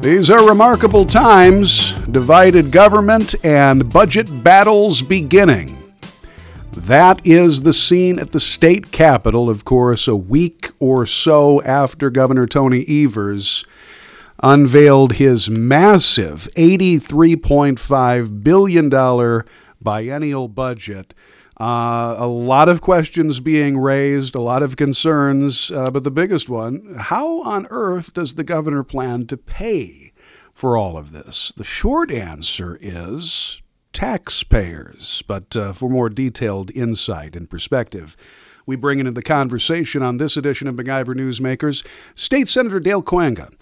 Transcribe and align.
These 0.00 0.30
are 0.30 0.48
remarkable 0.48 1.04
times, 1.04 1.92
divided 2.06 2.70
government 2.70 3.34
and 3.44 3.92
budget 3.92 4.44
battles 4.44 5.02
beginning. 5.02 5.76
That 6.70 7.26
is 7.26 7.62
the 7.62 7.72
scene 7.72 8.20
at 8.20 8.30
the 8.30 8.38
state 8.38 8.92
capitol, 8.92 9.50
of 9.50 9.64
course, 9.64 10.06
a 10.06 10.14
week 10.14 10.70
or 10.78 11.04
so 11.04 11.60
after 11.62 12.10
Governor 12.10 12.46
Tony 12.46 12.84
Evers 12.88 13.64
unveiled 14.40 15.14
his 15.14 15.50
massive 15.50 16.48
$83.5 16.54 18.44
billion 18.44 19.44
biennial 19.82 20.46
budget. 20.46 21.12
Uh, 21.60 22.14
a 22.18 22.28
lot 22.28 22.68
of 22.68 22.80
questions 22.80 23.40
being 23.40 23.78
raised, 23.78 24.34
a 24.34 24.40
lot 24.40 24.62
of 24.62 24.76
concerns, 24.76 25.70
uh, 25.72 25.90
but 25.90 26.04
the 26.04 26.10
biggest 26.10 26.48
one 26.48 26.94
how 26.96 27.42
on 27.42 27.66
earth 27.70 28.14
does 28.14 28.36
the 28.36 28.44
governor 28.44 28.84
plan 28.84 29.26
to 29.26 29.36
pay 29.36 30.12
for 30.52 30.76
all 30.76 30.96
of 30.96 31.12
this? 31.12 31.52
The 31.56 31.64
short 31.64 32.12
answer 32.12 32.78
is 32.80 33.60
taxpayers. 33.92 35.22
But 35.26 35.56
uh, 35.56 35.72
for 35.72 35.88
more 35.88 36.08
detailed 36.08 36.70
insight 36.70 37.34
and 37.34 37.50
perspective, 37.50 38.16
we 38.66 38.76
bring 38.76 39.00
into 39.00 39.10
the 39.10 39.22
conversation 39.22 40.02
on 40.02 40.18
this 40.18 40.36
edition 40.36 40.68
of 40.68 40.76
MacIver 40.76 41.16
Newsmakers 41.16 41.84
State 42.14 42.48
Senator 42.48 42.80
Dale 42.80 43.02
Kooyenga. 43.02 43.52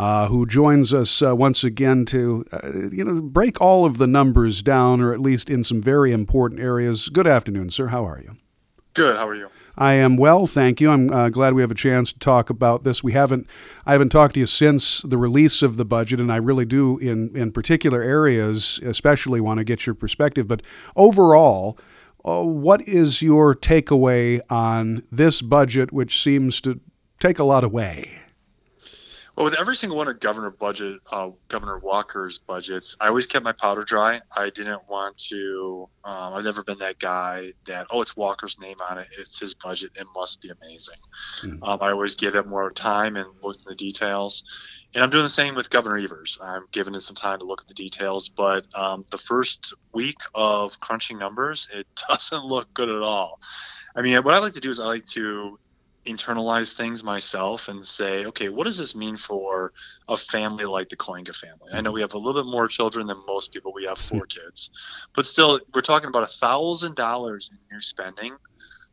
Uh, 0.00 0.28
who 0.28 0.46
joins 0.46 0.94
us 0.94 1.20
uh, 1.20 1.36
once 1.36 1.62
again 1.62 2.06
to 2.06 2.42
uh, 2.52 2.88
you 2.90 3.04
know 3.04 3.20
break 3.20 3.60
all 3.60 3.84
of 3.84 3.98
the 3.98 4.06
numbers 4.06 4.62
down, 4.62 4.98
or 4.98 5.12
at 5.12 5.20
least 5.20 5.50
in 5.50 5.62
some 5.62 5.82
very 5.82 6.10
important 6.10 6.58
areas. 6.58 7.10
Good 7.10 7.26
afternoon, 7.26 7.68
sir. 7.68 7.88
How 7.88 8.06
are 8.06 8.18
you? 8.18 8.38
Good. 8.94 9.16
How 9.16 9.28
are 9.28 9.34
you? 9.34 9.50
I 9.76 9.92
am 9.92 10.16
well, 10.16 10.46
thank 10.46 10.80
you. 10.80 10.90
I'm 10.90 11.12
uh, 11.12 11.28
glad 11.28 11.52
we 11.52 11.60
have 11.60 11.70
a 11.70 11.74
chance 11.74 12.14
to 12.14 12.18
talk 12.18 12.48
about 12.48 12.82
this. 12.82 13.04
We 13.04 13.12
haven't, 13.12 13.46
I 13.84 13.92
haven't 13.92 14.08
talked 14.08 14.32
to 14.34 14.40
you 14.40 14.46
since 14.46 15.02
the 15.02 15.18
release 15.18 15.60
of 15.60 15.76
the 15.76 15.84
budget, 15.84 16.18
and 16.18 16.32
I 16.32 16.36
really 16.36 16.64
do 16.64 16.96
in 16.96 17.36
in 17.36 17.52
particular 17.52 18.00
areas, 18.00 18.80
especially 18.82 19.38
want 19.38 19.58
to 19.58 19.64
get 19.64 19.84
your 19.84 19.94
perspective. 19.94 20.48
But 20.48 20.62
overall, 20.96 21.78
uh, 22.24 22.40
what 22.40 22.80
is 22.88 23.20
your 23.20 23.54
takeaway 23.54 24.40
on 24.48 25.02
this 25.12 25.42
budget, 25.42 25.92
which 25.92 26.22
seems 26.22 26.58
to 26.62 26.80
take 27.18 27.38
a 27.38 27.44
lot 27.44 27.64
away? 27.64 28.19
Well, 29.40 29.46
with 29.46 29.58
every 29.58 29.74
single 29.74 29.96
one 29.96 30.06
of 30.06 30.20
Governor 30.20 30.50
budget, 30.50 31.00
uh, 31.10 31.30
Governor 31.48 31.78
Walker's 31.78 32.36
budgets, 32.36 32.98
I 33.00 33.08
always 33.08 33.26
kept 33.26 33.42
my 33.42 33.52
powder 33.52 33.84
dry. 33.84 34.20
I 34.36 34.50
didn't 34.50 34.86
want 34.86 35.16
to. 35.28 35.88
Um, 36.04 36.34
I've 36.34 36.44
never 36.44 36.62
been 36.62 36.80
that 36.80 36.98
guy 36.98 37.54
that 37.64 37.86
oh, 37.90 38.02
it's 38.02 38.14
Walker's 38.14 38.58
name 38.60 38.76
on 38.86 38.98
it. 38.98 39.08
It's 39.18 39.40
his 39.40 39.54
budget. 39.54 39.92
It 39.94 40.06
must 40.14 40.42
be 40.42 40.50
amazing. 40.50 40.98
Mm-hmm. 41.40 41.64
Um, 41.64 41.78
I 41.80 41.92
always 41.92 42.16
give 42.16 42.34
it 42.34 42.46
more 42.46 42.70
time 42.70 43.16
and 43.16 43.28
look 43.42 43.56
at 43.56 43.64
the 43.64 43.74
details. 43.74 44.44
And 44.94 45.02
I'm 45.02 45.08
doing 45.08 45.22
the 45.22 45.30
same 45.30 45.54
with 45.54 45.70
Governor 45.70 45.96
Evers. 45.96 46.36
I'm 46.42 46.66
giving 46.70 46.94
it 46.94 47.00
some 47.00 47.16
time 47.16 47.38
to 47.38 47.46
look 47.46 47.62
at 47.62 47.68
the 47.68 47.72
details. 47.72 48.28
But 48.28 48.66
um, 48.74 49.06
the 49.10 49.16
first 49.16 49.72
week 49.94 50.18
of 50.34 50.78
crunching 50.80 51.18
numbers, 51.18 51.66
it 51.72 51.86
doesn't 52.10 52.44
look 52.44 52.74
good 52.74 52.90
at 52.90 53.00
all. 53.00 53.40
I 53.96 54.02
mean, 54.02 54.22
what 54.22 54.34
I 54.34 54.38
like 54.38 54.52
to 54.52 54.60
do 54.60 54.68
is 54.68 54.78
I 54.78 54.84
like 54.84 55.06
to 55.06 55.58
internalize 56.12 56.74
things 56.74 57.02
myself 57.04 57.68
and 57.68 57.86
say, 57.86 58.26
okay, 58.26 58.48
what 58.48 58.64
does 58.64 58.78
this 58.78 58.94
mean 58.94 59.16
for 59.16 59.72
a 60.08 60.16
family 60.16 60.64
like 60.64 60.88
the 60.88 60.96
Kooyenga 60.96 61.34
family? 61.34 61.72
I 61.72 61.80
know 61.80 61.90
mm-hmm. 61.90 61.94
we 61.94 62.00
have 62.02 62.14
a 62.14 62.18
little 62.18 62.42
bit 62.42 62.50
more 62.50 62.68
children 62.68 63.06
than 63.06 63.18
most 63.26 63.52
people. 63.52 63.72
We 63.72 63.86
have 63.86 63.98
four 63.98 64.26
kids, 64.26 64.70
but 65.14 65.26
still, 65.26 65.60
we're 65.74 65.80
talking 65.80 66.08
about 66.08 66.24
a 66.24 66.28
thousand 66.28 66.96
dollars 66.96 67.50
in 67.52 67.58
new 67.70 67.80
spending 67.80 68.36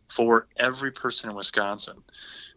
for 0.09 0.47
every 0.57 0.91
person 0.91 1.29
in 1.29 1.35
Wisconsin. 1.35 1.97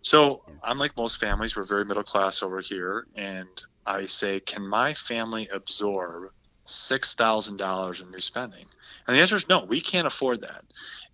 So 0.03 0.43
I'm 0.63 0.79
like 0.79 0.97
most 0.97 1.19
families, 1.21 1.57
we're 1.57 1.65
very 1.65 1.85
middle 1.85 2.03
class 2.03 2.43
over 2.43 2.61
here, 2.61 3.07
and 3.15 3.49
I 3.85 4.07
say, 4.07 4.41
can 4.41 4.67
my 4.67 4.95
family 4.95 5.49
absorb 5.53 6.31
six 6.65 7.15
thousand 7.15 7.57
dollars 7.57 8.01
in 8.01 8.11
new 8.11 8.21
spending? 8.21 8.67
And 9.07 9.17
the 9.17 9.21
answer 9.21 9.37
is 9.37 9.49
no, 9.49 9.65
we 9.65 9.81
can't 9.81 10.07
afford 10.07 10.43
that. 10.43 10.65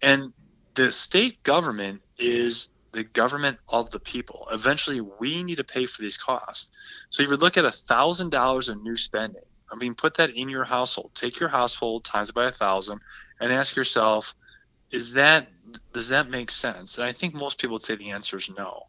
And 0.02 0.32
the 0.74 0.92
state 0.92 1.42
government 1.42 2.02
is 2.18 2.68
the 2.96 3.04
government 3.04 3.58
of 3.68 3.90
the 3.90 4.00
people. 4.00 4.48
Eventually, 4.50 5.02
we 5.02 5.44
need 5.44 5.56
to 5.56 5.64
pay 5.64 5.86
for 5.86 6.00
these 6.00 6.16
costs. 6.16 6.70
So 7.10 7.22
if 7.22 7.28
you 7.28 7.36
look 7.36 7.58
at 7.58 7.66
a 7.66 7.70
thousand 7.70 8.30
dollars 8.30 8.70
in 8.70 8.82
new 8.82 8.96
spending, 8.96 9.42
I 9.70 9.76
mean, 9.76 9.94
put 9.94 10.14
that 10.14 10.30
in 10.30 10.48
your 10.48 10.64
household. 10.64 11.10
Take 11.14 11.38
your 11.38 11.50
household 11.50 12.04
times 12.04 12.32
by 12.32 12.46
a 12.46 12.52
thousand, 12.52 13.00
and 13.38 13.52
ask 13.52 13.76
yourself, 13.76 14.34
is 14.90 15.12
that 15.12 15.48
does 15.92 16.09
that 16.09 16.28
make 16.28 16.50
sense? 16.50 16.98
And 16.98 17.06
I 17.06 17.12
think 17.12 17.34
most 17.34 17.59
people 17.60 17.75
would 17.75 17.82
say 17.82 17.97
the 17.97 18.10
answer 18.10 18.37
is 18.37 18.50
no. 18.56 18.84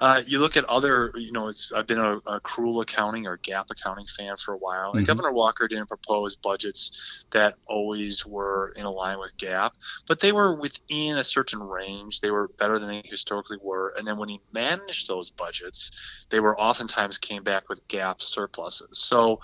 Uh, 0.00 0.22
you 0.26 0.38
look 0.38 0.56
at 0.56 0.64
other, 0.64 1.12
you 1.16 1.32
know, 1.32 1.48
it's 1.48 1.72
I've 1.72 1.86
been 1.86 1.98
a, 1.98 2.16
a 2.18 2.40
accrual 2.40 2.82
accounting 2.82 3.26
or 3.26 3.36
GAAP 3.38 3.70
accounting 3.70 4.06
fan 4.06 4.36
for 4.36 4.54
a 4.54 4.56
while, 4.56 4.90
and 4.90 5.00
mm-hmm. 5.00 5.04
Governor 5.04 5.32
Walker 5.32 5.68
didn't 5.68 5.88
propose 5.88 6.36
budgets 6.36 7.24
that 7.30 7.56
always 7.66 8.24
were 8.24 8.72
in 8.76 8.86
line 8.86 9.18
with 9.18 9.36
GAAP, 9.36 9.72
but 10.06 10.20
they 10.20 10.32
were 10.32 10.54
within 10.54 11.18
a 11.18 11.24
certain 11.24 11.60
range. 11.60 12.20
They 12.20 12.30
were 12.30 12.48
better 12.48 12.78
than 12.78 12.88
they 12.88 13.02
historically 13.04 13.58
were, 13.60 13.94
and 13.96 14.06
then 14.06 14.16
when 14.16 14.28
he 14.28 14.40
managed 14.52 15.08
those 15.08 15.30
budgets, 15.30 15.90
they 16.30 16.40
were 16.40 16.58
oftentimes 16.58 17.18
came 17.18 17.42
back 17.42 17.68
with 17.68 17.86
GAAP 17.88 18.20
surpluses. 18.20 18.98
So 18.98 19.40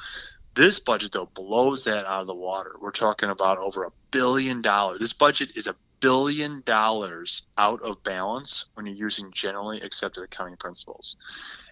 this 0.56 0.80
budget, 0.80 1.12
though, 1.12 1.26
blows 1.26 1.84
that 1.84 2.06
out 2.06 2.22
of 2.22 2.26
the 2.26 2.34
water. 2.34 2.76
We're 2.80 2.90
talking 2.90 3.28
about 3.28 3.58
over 3.58 3.84
a 3.84 3.92
billion 4.10 4.62
dollars. 4.62 5.00
This 5.00 5.12
budget 5.12 5.56
is 5.56 5.66
a 5.66 5.76
billion 6.00 6.62
dollars 6.64 7.42
out 7.56 7.82
of 7.82 8.02
balance 8.02 8.66
when 8.74 8.86
you're 8.86 8.94
using 8.96 9.30
generally 9.32 9.80
accepted 9.80 10.22
accounting 10.22 10.56
principles. 10.56 11.16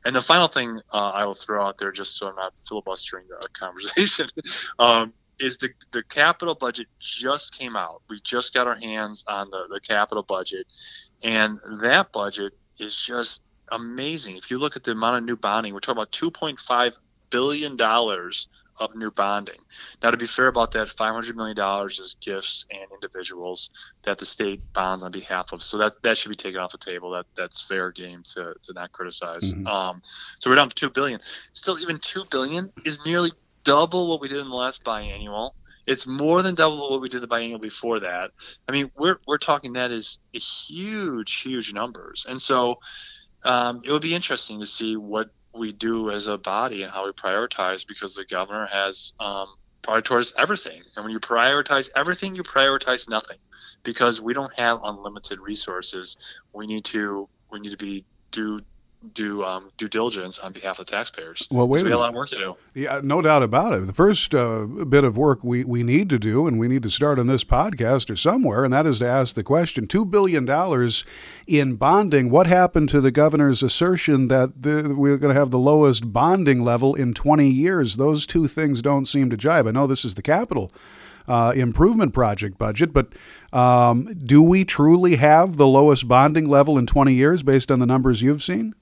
And 0.05 0.15
the 0.15 0.23
final 0.23 0.49
thing 0.49 0.81
uh, 0.93 1.11
I 1.11 1.25
will 1.25 1.35
throw 1.35 1.67
out 1.67 1.79
there, 1.79 1.93
just 1.93 2.17
so 2.17 2.29
I'm 2.29 2.37
not 2.37 2.53
filibustering 2.69 3.27
the 3.29 3.49
conversation, 3.53 4.29
um, 4.79 5.13
is 5.39 5.59
the 5.59 5.71
the 5.93 6.03
capital 6.03 6.55
budget 6.55 6.87
just 7.01 7.57
came 7.57 7.77
out. 7.77 8.03
We 8.09 8.21
just 8.21 8.55
got 8.55 8.67
our 8.67 8.77
hands 8.77 9.25
on 9.27 9.51
the 9.51 9.67
the 9.71 9.81
capital 9.81 10.23
budget, 10.23 10.67
and 11.23 11.59
that 11.81 12.13
budget 12.13 12.53
is 12.79 12.97
just 12.97 13.43
amazing. 13.71 14.37
If 14.37 14.51
you 14.51 14.59
look 14.59 14.77
at 14.77 14.85
the 14.85 14.93
amount 14.93 15.19
of 15.19 15.25
new 15.25 15.37
bonding, 15.37 15.75
we're 15.75 15.81
talking 15.81 15.99
about 15.99 16.13
2.5 16.13 16.97
billion 17.31 17.77
dollars 17.77 18.49
of 18.79 18.95
new 18.95 19.11
bonding. 19.11 19.59
Now, 20.03 20.11
to 20.11 20.17
be 20.17 20.27
fair 20.27 20.49
about 20.49 20.73
that, 20.73 20.89
$500 20.89 21.35
million 21.35 21.57
is 21.89 22.17
gifts 22.21 22.67
and 22.71 22.87
individuals 22.93 23.71
that 24.03 24.19
the 24.19 24.27
state 24.27 24.61
bonds 24.73 25.03
on 25.03 25.13
behalf 25.13 25.53
of. 25.53 25.63
So 25.63 25.79
that, 25.79 26.03
that 26.03 26.19
should 26.19 26.31
be 26.31 26.35
taken 26.35 26.61
off 26.61 26.73
the 26.73 26.79
table. 26.79 27.11
That 27.11 27.27
That's 27.37 27.63
fair 27.63 27.91
game 27.93 28.23
to, 28.35 28.55
to 28.63 28.73
not 28.73 28.93
criticize. 28.93 29.53
Mm-hmm. 29.53 29.67
Um, 29.67 30.03
so 30.39 30.51
we're 30.51 30.57
down 30.57 30.69
to 30.69 30.75
2 30.75 30.91
billion. 30.91 31.21
Still, 31.53 31.79
even 31.81 31.99
2 31.99 32.25
billion 32.31 32.73
is 32.85 33.05
nearly 33.05 33.31
double 33.63 34.09
what 34.09 34.21
we 34.21 34.29
did 34.29 34.39
in 34.39 34.49
the 34.49 34.55
last 34.55 34.85
biannual. 34.85 35.53
It's 35.87 36.07
more 36.07 36.43
than 36.43 36.55
double 36.55 36.91
what 36.91 37.01
we 37.01 37.09
did 37.09 37.21
the 37.21 37.27
biennial 37.27 37.59
before 37.59 38.01
that. 38.01 38.31
I 38.69 38.73
mean, 38.73 38.91
we're, 38.97 39.19
we're 39.27 39.39
talking 39.39 39.75
that 39.75 39.91
is 39.91 40.19
huge, 40.33 41.43
huge 41.43 41.73
numbers. 41.75 42.25
And 42.29 42.41
so 42.41 42.81
um, 43.45 43.83
it 43.85 43.93
would 43.93 44.03
be 44.03 44.15
interesting 44.15 44.61
to 44.61 44.67
see 44.67 44.97
what 44.97 45.31
we 45.55 45.73
do 45.73 46.11
as 46.11 46.27
a 46.27 46.37
body 46.37 46.83
and 46.83 46.93
how 46.93 47.07
we 47.07 47.13
prioritize 47.13 47.87
because 47.87 48.15
the 48.15 48.25
governor 48.25 48.67
has 48.67 49.13
um, 49.21 49.49
prioritized 49.83 50.35
everything. 50.37 50.83
And 50.97 51.05
when 51.05 51.13
you 51.13 51.21
prioritize 51.21 51.91
everything, 51.95 52.35
you 52.35 52.43
prioritize 52.43 53.09
nothing 53.09 53.39
because 53.83 54.21
we 54.21 54.35
don't 54.35 54.53
have 54.55 54.81
unlimited 54.83 55.39
resources. 55.41 56.17
We 56.53 56.67
need 56.67 56.85
to 56.87 57.29
we 57.51 57.61
need 57.61 57.71
to 57.71 57.77
be 57.77 58.05
do 58.31 58.61
do 59.13 59.45
um, 59.45 59.71
due 59.77 59.89
diligence 59.89 60.39
on 60.39 60.53
behalf 60.53 60.79
of 60.79 60.87
the 60.87 60.91
taxpayers. 60.93 61.47
Well, 61.51 61.69
wait 61.69 61.81
so 61.81 61.85
we 61.85 61.91
have 61.91 61.99
a 61.99 62.03
lot 62.03 62.09
of 62.11 62.15
work 62.15 62.29
to 62.31 62.37
do. 62.37 62.57
Yeah, 62.75 63.01
no 63.03 63.21
doubt 63.21 63.43
about 63.43 63.75
it. 63.75 63.87
The 63.87 63.93
first 63.93 64.35
uh, 64.35 64.65
bit 64.65 65.05
of 65.05 65.17
work 65.17 65.45
we, 65.45 65.65
we 65.65 65.83
need 65.83 66.09
to 66.11 66.19
do, 66.19 66.47
and 66.47 66.59
we 66.59 66.69
need 66.69 66.83
to 66.85 66.91
start 66.91 67.19
on 67.19 67.27
this 67.27 67.45
podcast 67.45 68.11
or 68.11 68.17
somewhere, 68.17 68.65
and 68.65 68.73
that 68.73 68.87
is 68.87 68.99
to 69.01 69.09
ask 69.09 69.35
the 69.35 69.45
question: 69.45 69.87
Two 69.87 70.05
billion 70.05 70.45
dollars 70.45 71.05
in 71.47 71.77
bonding. 71.77 72.31
What 72.31 72.47
happened 72.47 72.89
to 72.91 73.01
the 73.01 73.11
governor's 73.11 73.63
assertion 73.63 74.29
that 74.29 74.63
the, 74.63 74.95
we're 74.97 75.19
going 75.19 75.35
to 75.35 75.41
have 75.41 75.51
the 75.51 75.59
lowest 75.59 76.13
bonding 76.13 76.61
level 76.61 76.95
in 76.95 77.15
20 77.15 77.49
years? 77.49 77.97
Those 77.97 78.27
two 78.27 78.47
things 78.47 78.83
don't 78.83 79.07
seem 79.07 79.31
to 79.31 79.37
jive. 79.37 79.69
I 79.69 79.71
know 79.73 79.87
this 79.87 80.05
is 80.05 80.15
the 80.15 80.23
capital. 80.23 80.73
Uh, 81.27 81.55
improvement 81.57 82.13
project 82.13 82.59
budget, 82.59 82.93
but 82.93 83.09
um, 83.51 84.13
do 84.27 84.43
we 84.43 84.63
truly 84.63 85.17
have 85.17 85.57
the 85.57 85.67
lowest 85.67 86.07
bonding 86.07 86.47
level 86.47 86.77
in 86.77 86.87
20 86.87 87.15
years 87.15 87.43
based 87.43 87.71
on 87.71 87.79
the 87.79 87.87
numbers 87.87 88.21
you've 88.21 88.43
seen? 88.43 88.75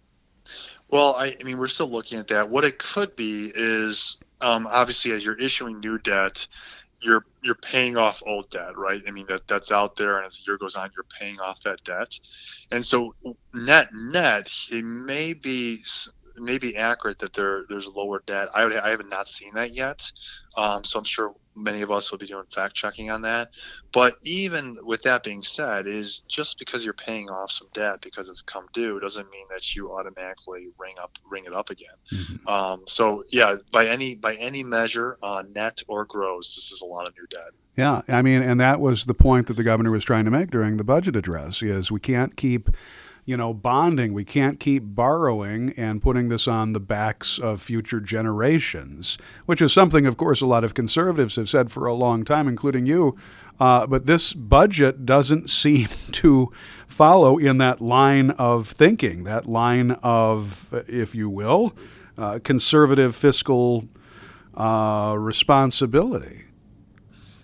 Well, 0.93 1.17
I, 1.17 1.37
I 1.41 1.45
mean, 1.45 1.59
we're 1.59 1.69
still 1.69 1.91
looking 1.91 2.21
at 2.21 2.29
that. 2.29 2.51
What 2.51 2.65
it 2.67 2.79
could 2.79 3.17
be 3.17 3.53
is 3.55 4.23
um, 4.43 4.69
obviously 4.71 5.13
as 5.13 5.25
you're 5.25 5.41
issuing 5.41 5.81
new 5.81 5.99
debt, 5.99 6.47
you're 7.03 7.27
you're 7.43 7.57
paying 7.57 7.97
off 7.99 8.23
old 8.27 8.51
debt, 8.51 8.79
right? 8.79 9.03
I 9.09 9.13
mean 9.13 9.27
that 9.29 9.49
that's 9.49 9.73
out 9.73 9.97
there, 9.97 10.19
and 10.19 10.27
as 10.27 10.39
the 10.39 10.45
year 10.51 10.59
goes 10.59 10.77
on, 10.77 10.91
you're 10.97 11.07
paying 11.21 11.41
off 11.41 11.63
that 11.63 11.85
debt, 11.85 12.19
and 12.73 12.85
so 12.85 13.15
net 13.55 13.91
net, 13.95 14.51
it 14.73 14.85
may 14.85 15.35
be 15.35 15.79
may 16.39 16.59
be 16.59 16.77
accurate 16.77 17.21
that 17.21 17.35
there 17.35 17.65
there's 17.69 17.89
lower 17.89 18.23
debt. 18.27 18.49
I 18.55 18.65
would 18.65 18.77
I 18.77 18.91
have 18.91 19.07
not 19.09 19.29
seen 19.29 19.55
that 19.55 19.73
yet, 19.73 20.13
um, 20.57 20.85
so 20.85 20.99
I'm 21.01 21.05
sure 21.05 21.35
many 21.55 21.83
of 21.83 21.91
us 21.91 22.11
will 22.11 22.19
be 22.19 22.27
doing 22.27 22.45
fact 22.51 22.75
checking 22.75 23.11
on 23.11 23.23
that. 23.23 23.51
But 23.93 24.17
even 24.23 24.79
with 24.83 25.03
that 25.03 25.23
being 25.23 25.43
said, 25.43 25.87
is 25.87 26.21
just 26.29 26.59
because 26.59 26.85
you're 26.85 26.95
paying 26.95 27.29
off 27.29 27.53
some 27.53 27.69
debt 27.75 28.01
because 28.01 28.29
it's 28.29 28.43
come 28.43 28.67
due 28.73 29.01
doesn't 29.01 29.31
mean 29.31 29.47
that 29.51 29.75
you 29.75 29.93
automatically 29.93 30.69
ring 30.79 30.95
up 31.01 31.19
ring 31.29 31.45
it 31.45 31.53
up 31.53 31.71
again. 31.71 31.95
Mm-hmm. 32.13 32.49
Um, 32.49 32.83
so 32.87 33.25
yeah, 33.31 33.57
by 33.71 33.87
any 33.87 34.15
by 34.15 34.35
any 34.37 34.65
measure, 34.65 35.19
uh, 35.23 35.43
net 35.55 35.83
or 35.89 36.05
gross, 36.05 36.55
this 36.57 36.73
is 36.73 36.81
a 36.81 36.87
lot 36.87 37.07
of 37.07 37.15
new 37.17 37.27
debt. 37.27 37.53
Yeah, 37.77 38.03
I 38.09 38.21
mean, 38.21 38.43
and 38.43 38.61
that 38.61 38.81
was 38.81 39.07
the 39.07 39.15
point 39.15 39.47
that 39.47 39.55
the 39.55 39.63
governor 39.63 39.91
was 39.91 40.05
trying 40.05 40.27
to 40.27 40.31
make 40.31 40.51
during 40.51 40.77
the 40.77 40.85
budget 40.85 41.17
address: 41.17 41.63
is 41.63 41.91
we 41.91 42.01
can't 42.01 42.37
keep 42.37 42.69
you 43.25 43.37
know, 43.37 43.55
bonding. 43.55 44.13
We 44.13 44.25
can't 44.25 44.59
keep 44.59 44.83
borrowing 44.85 45.73
and 45.77 46.03
putting 46.03 46.29
this 46.29 46.49
on 46.49 46.73
the 46.73 46.81
backs 46.81 47.39
of 47.39 47.63
future 47.63 48.01
generations, 48.01 49.17
which 49.47 49.63
is 49.63 49.73
something, 49.73 50.07
of 50.07 50.17
course, 50.17 50.41
a 50.41 50.47
lot 50.47 50.65
of 50.65 50.75
conservatives 50.75 51.37
have 51.37 51.49
said 51.49 51.71
for 51.71 51.87
a 51.87 51.95
long 51.95 52.25
time, 52.25 52.49
including 52.49 52.87
you. 52.87 53.17
Uh, 53.61 53.87
but 53.87 54.07
this 54.07 54.33
budget 54.33 55.07
doesn't 55.07 55.49
seem 55.63 55.89
to 56.11 56.51
follow 56.87 57.39
in 57.39 57.59
that 57.59 57.81
line 57.81 58.31
of 58.33 58.67
thinking, 58.67 59.25
that 59.25 59.49
line 59.49 59.93
of, 60.03 60.75
if 60.89 61.15
you 61.15 61.31
will, 61.31 61.75
uh, 62.19 62.41
conservative 62.43 63.15
fiscal 63.15 63.89
uh, 64.55 65.15
responsibility. 65.19 66.43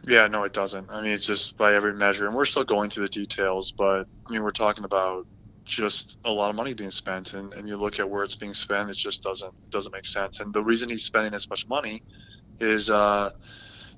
Yeah, 0.06 0.26
no, 0.26 0.44
it 0.44 0.54
doesn't. 0.54 0.88
I 0.90 1.02
mean, 1.02 1.12
it's 1.12 1.26
just 1.26 1.56
by 1.58 1.74
every 1.74 1.92
measure, 1.92 2.26
and 2.26 2.34
we're 2.34 2.46
still 2.46 2.64
going 2.64 2.88
through 2.90 3.04
the 3.04 3.10
details. 3.10 3.72
But 3.72 4.06
I 4.26 4.32
mean, 4.32 4.42
we're 4.42 4.50
talking 4.50 4.84
about 4.84 5.26
just 5.68 6.18
a 6.24 6.32
lot 6.32 6.50
of 6.50 6.56
money 6.56 6.74
being 6.74 6.90
spent 6.90 7.34
and, 7.34 7.52
and 7.54 7.68
you 7.68 7.76
look 7.76 8.00
at 8.00 8.08
where 8.08 8.24
it's 8.24 8.36
being 8.36 8.54
spent 8.54 8.90
it 8.90 8.96
just 8.96 9.22
doesn't 9.22 9.52
it 9.62 9.70
doesn't 9.70 9.92
make 9.92 10.06
sense. 10.06 10.40
And 10.40 10.52
the 10.52 10.62
reason 10.62 10.88
he's 10.88 11.04
spending 11.04 11.32
this 11.32 11.48
much 11.48 11.68
money 11.68 12.02
is 12.58 12.90
uh, 12.90 13.30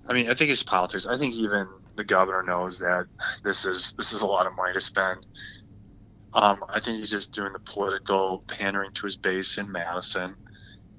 i 0.08 0.12
mean 0.12 0.28
i 0.30 0.34
think 0.34 0.50
it's 0.50 0.62
politics. 0.62 1.06
I 1.06 1.16
think 1.16 1.34
even 1.34 1.66
the 1.96 2.04
governor 2.04 2.42
knows 2.42 2.80
that 2.80 3.06
this 3.42 3.64
is 3.64 3.92
this 3.92 4.12
is 4.12 4.22
a 4.22 4.26
lot 4.26 4.46
of 4.46 4.54
money 4.56 4.74
to 4.74 4.80
spend. 4.80 5.26
Um, 6.32 6.62
i 6.68 6.78
think 6.78 6.98
he's 6.98 7.10
just 7.10 7.32
doing 7.32 7.52
the 7.52 7.58
political 7.58 8.44
pandering 8.46 8.92
to 8.92 9.06
his 9.06 9.16
base 9.16 9.58
in 9.58 9.72
madison 9.72 10.36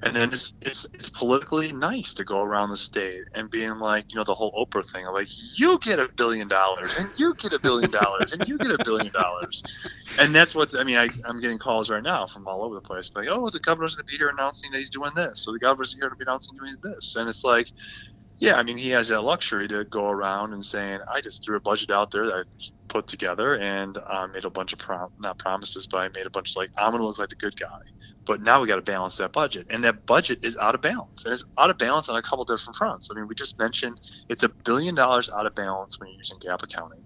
and 0.03 0.15
then 0.15 0.29
it's, 0.29 0.53
it's 0.61 0.85
it's 0.93 1.09
politically 1.09 1.71
nice 1.71 2.13
to 2.15 2.23
go 2.23 2.41
around 2.41 2.69
the 2.69 2.77
state 2.77 3.25
and 3.33 3.49
being 3.49 3.77
like 3.77 4.11
you 4.11 4.17
know 4.17 4.23
the 4.23 4.33
whole 4.33 4.51
Oprah 4.53 4.89
thing 4.89 5.05
like 5.07 5.27
you 5.59 5.77
get 5.79 5.99
a 5.99 6.07
billion 6.07 6.47
dollars 6.47 6.97
and 6.99 7.19
you 7.19 7.33
get 7.35 7.53
a 7.53 7.59
billion 7.59 7.91
dollars 7.91 8.33
and 8.33 8.47
you 8.47 8.57
get 8.57 8.71
a 8.71 8.83
billion 8.83 9.11
dollars. 9.13 9.63
And 10.19 10.33
that's 10.35 10.55
what 10.55 10.75
I 10.75 10.83
mean 10.83 10.97
I, 10.97 11.09
I'm 11.25 11.39
getting 11.39 11.59
calls 11.59 11.89
right 11.89 12.03
now 12.03 12.25
from 12.25 12.47
all 12.47 12.63
over 12.63 12.75
the 12.75 12.81
place 12.81 13.11
like 13.15 13.27
oh 13.29 13.49
the 13.49 13.59
governor's 13.59 13.95
going 13.95 14.07
to 14.07 14.11
be 14.11 14.17
here 14.17 14.29
announcing 14.29 14.71
that 14.71 14.77
he's 14.77 14.89
doing 14.89 15.11
this. 15.15 15.39
So 15.39 15.51
the 15.51 15.59
governor's 15.59 15.93
here 15.93 16.09
to 16.09 16.15
be 16.15 16.23
announcing 16.23 16.57
doing 16.57 16.75
this. 16.83 17.15
And 17.15 17.29
it's 17.29 17.43
like 17.43 17.67
yeah 18.41 18.57
I 18.57 18.63
mean 18.63 18.77
he 18.77 18.89
has 18.89 19.07
that 19.07 19.21
luxury 19.21 19.69
to 19.69 19.85
go 19.85 20.09
around 20.09 20.51
and 20.53 20.65
saying 20.65 20.99
I 21.13 21.21
just 21.21 21.45
threw 21.45 21.55
a 21.55 21.61
budget 21.61 21.91
out 21.91 22.11
there 22.11 22.25
that 22.25 22.35
I 22.35 22.43
put 22.89 23.07
together 23.07 23.57
and 23.57 23.97
uh, 24.05 24.27
made 24.33 24.43
a 24.43 24.49
bunch 24.49 24.73
of 24.73 24.79
prom- 24.79 25.09
not 25.19 25.39
promises 25.39 25.87
but 25.89 25.99
I 25.99 26.09
made 26.09 26.25
a 26.25 26.31
bunch 26.31 26.51
of 26.51 26.59
like 26.59 26.71
I'm 26.77 26.91
going 26.91 27.01
to 27.01 27.07
look 27.07 27.19
like 27.19 27.29
the 27.29 27.37
good 27.37 27.55
guy 27.57 27.67
but 28.27 28.41
now 28.41 28.61
we 28.61 28.67
got 28.67 28.75
to 28.75 28.81
balance 28.81 29.17
that 29.17 29.33
budget, 29.33 29.67
and 29.69 29.83
that 29.83 30.05
budget 30.05 30.39
is 30.43 30.55
out 30.57 30.75
of 30.75 30.81
balance, 30.81 31.25
and 31.25 31.33
it's 31.33 31.43
out 31.57 31.71
of 31.71 31.77
balance 31.77 32.07
on 32.07 32.17
a 32.17 32.21
couple 32.21 32.45
different 32.45 32.75
fronts. 32.75 33.09
I 33.11 33.15
mean, 33.15 33.27
we 33.27 33.35
just 33.35 33.57
mentioned 33.57 33.99
it's 34.29 34.43
a 34.43 34.51
billion 34.63 34.95
dollars 34.95 35.29
out 35.35 35.47
of 35.47 35.55
balance 35.55 35.99
when 35.99 36.09
you're 36.09 36.19
using 36.19 36.37
GAAP 36.37 36.63
accounting. 36.63 37.03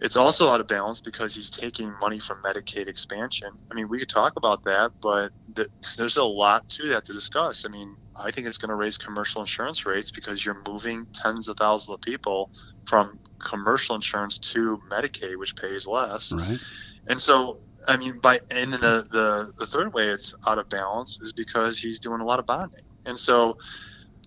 It's 0.00 0.16
also 0.16 0.48
out 0.48 0.60
of 0.60 0.68
balance 0.68 1.00
because 1.00 1.34
he's 1.34 1.50
taking 1.50 1.92
money 2.00 2.20
from 2.20 2.40
Medicaid 2.42 2.86
expansion. 2.86 3.50
I 3.70 3.74
mean, 3.74 3.88
we 3.88 3.98
could 3.98 4.08
talk 4.08 4.36
about 4.36 4.64
that, 4.64 4.92
but 5.00 5.32
th- 5.56 5.68
there's 5.96 6.16
a 6.16 6.24
lot 6.24 6.68
to 6.70 6.88
that 6.88 7.06
to 7.06 7.12
discuss. 7.12 7.66
I 7.66 7.68
mean, 7.68 7.96
I 8.14 8.30
think 8.30 8.46
it's 8.46 8.58
going 8.58 8.68
to 8.68 8.76
raise 8.76 8.96
commercial 8.96 9.40
insurance 9.40 9.86
rates 9.86 10.12
because 10.12 10.44
you're 10.44 10.62
moving 10.66 11.06
tens 11.12 11.48
of 11.48 11.56
thousands 11.56 11.96
of 11.96 12.00
people 12.00 12.50
from 12.86 13.18
commercial 13.38 13.96
insurance 13.96 14.38
to 14.38 14.80
Medicaid, 14.88 15.36
which 15.36 15.56
pays 15.56 15.86
less. 15.86 16.32
Right. 16.32 16.58
And 17.08 17.20
so 17.20 17.58
I 17.86 17.96
mean, 17.96 18.18
by 18.18 18.40
and 18.50 18.72
then 18.72 18.80
the, 18.80 19.06
the 19.10 19.52
the 19.58 19.66
third 19.66 19.92
way 19.92 20.08
it's 20.08 20.34
out 20.46 20.58
of 20.58 20.68
balance 20.68 21.20
is 21.20 21.32
because 21.32 21.78
he's 21.78 21.98
doing 22.00 22.20
a 22.20 22.24
lot 22.24 22.38
of 22.38 22.46
bonding, 22.46 22.82
and 23.06 23.18
so 23.18 23.58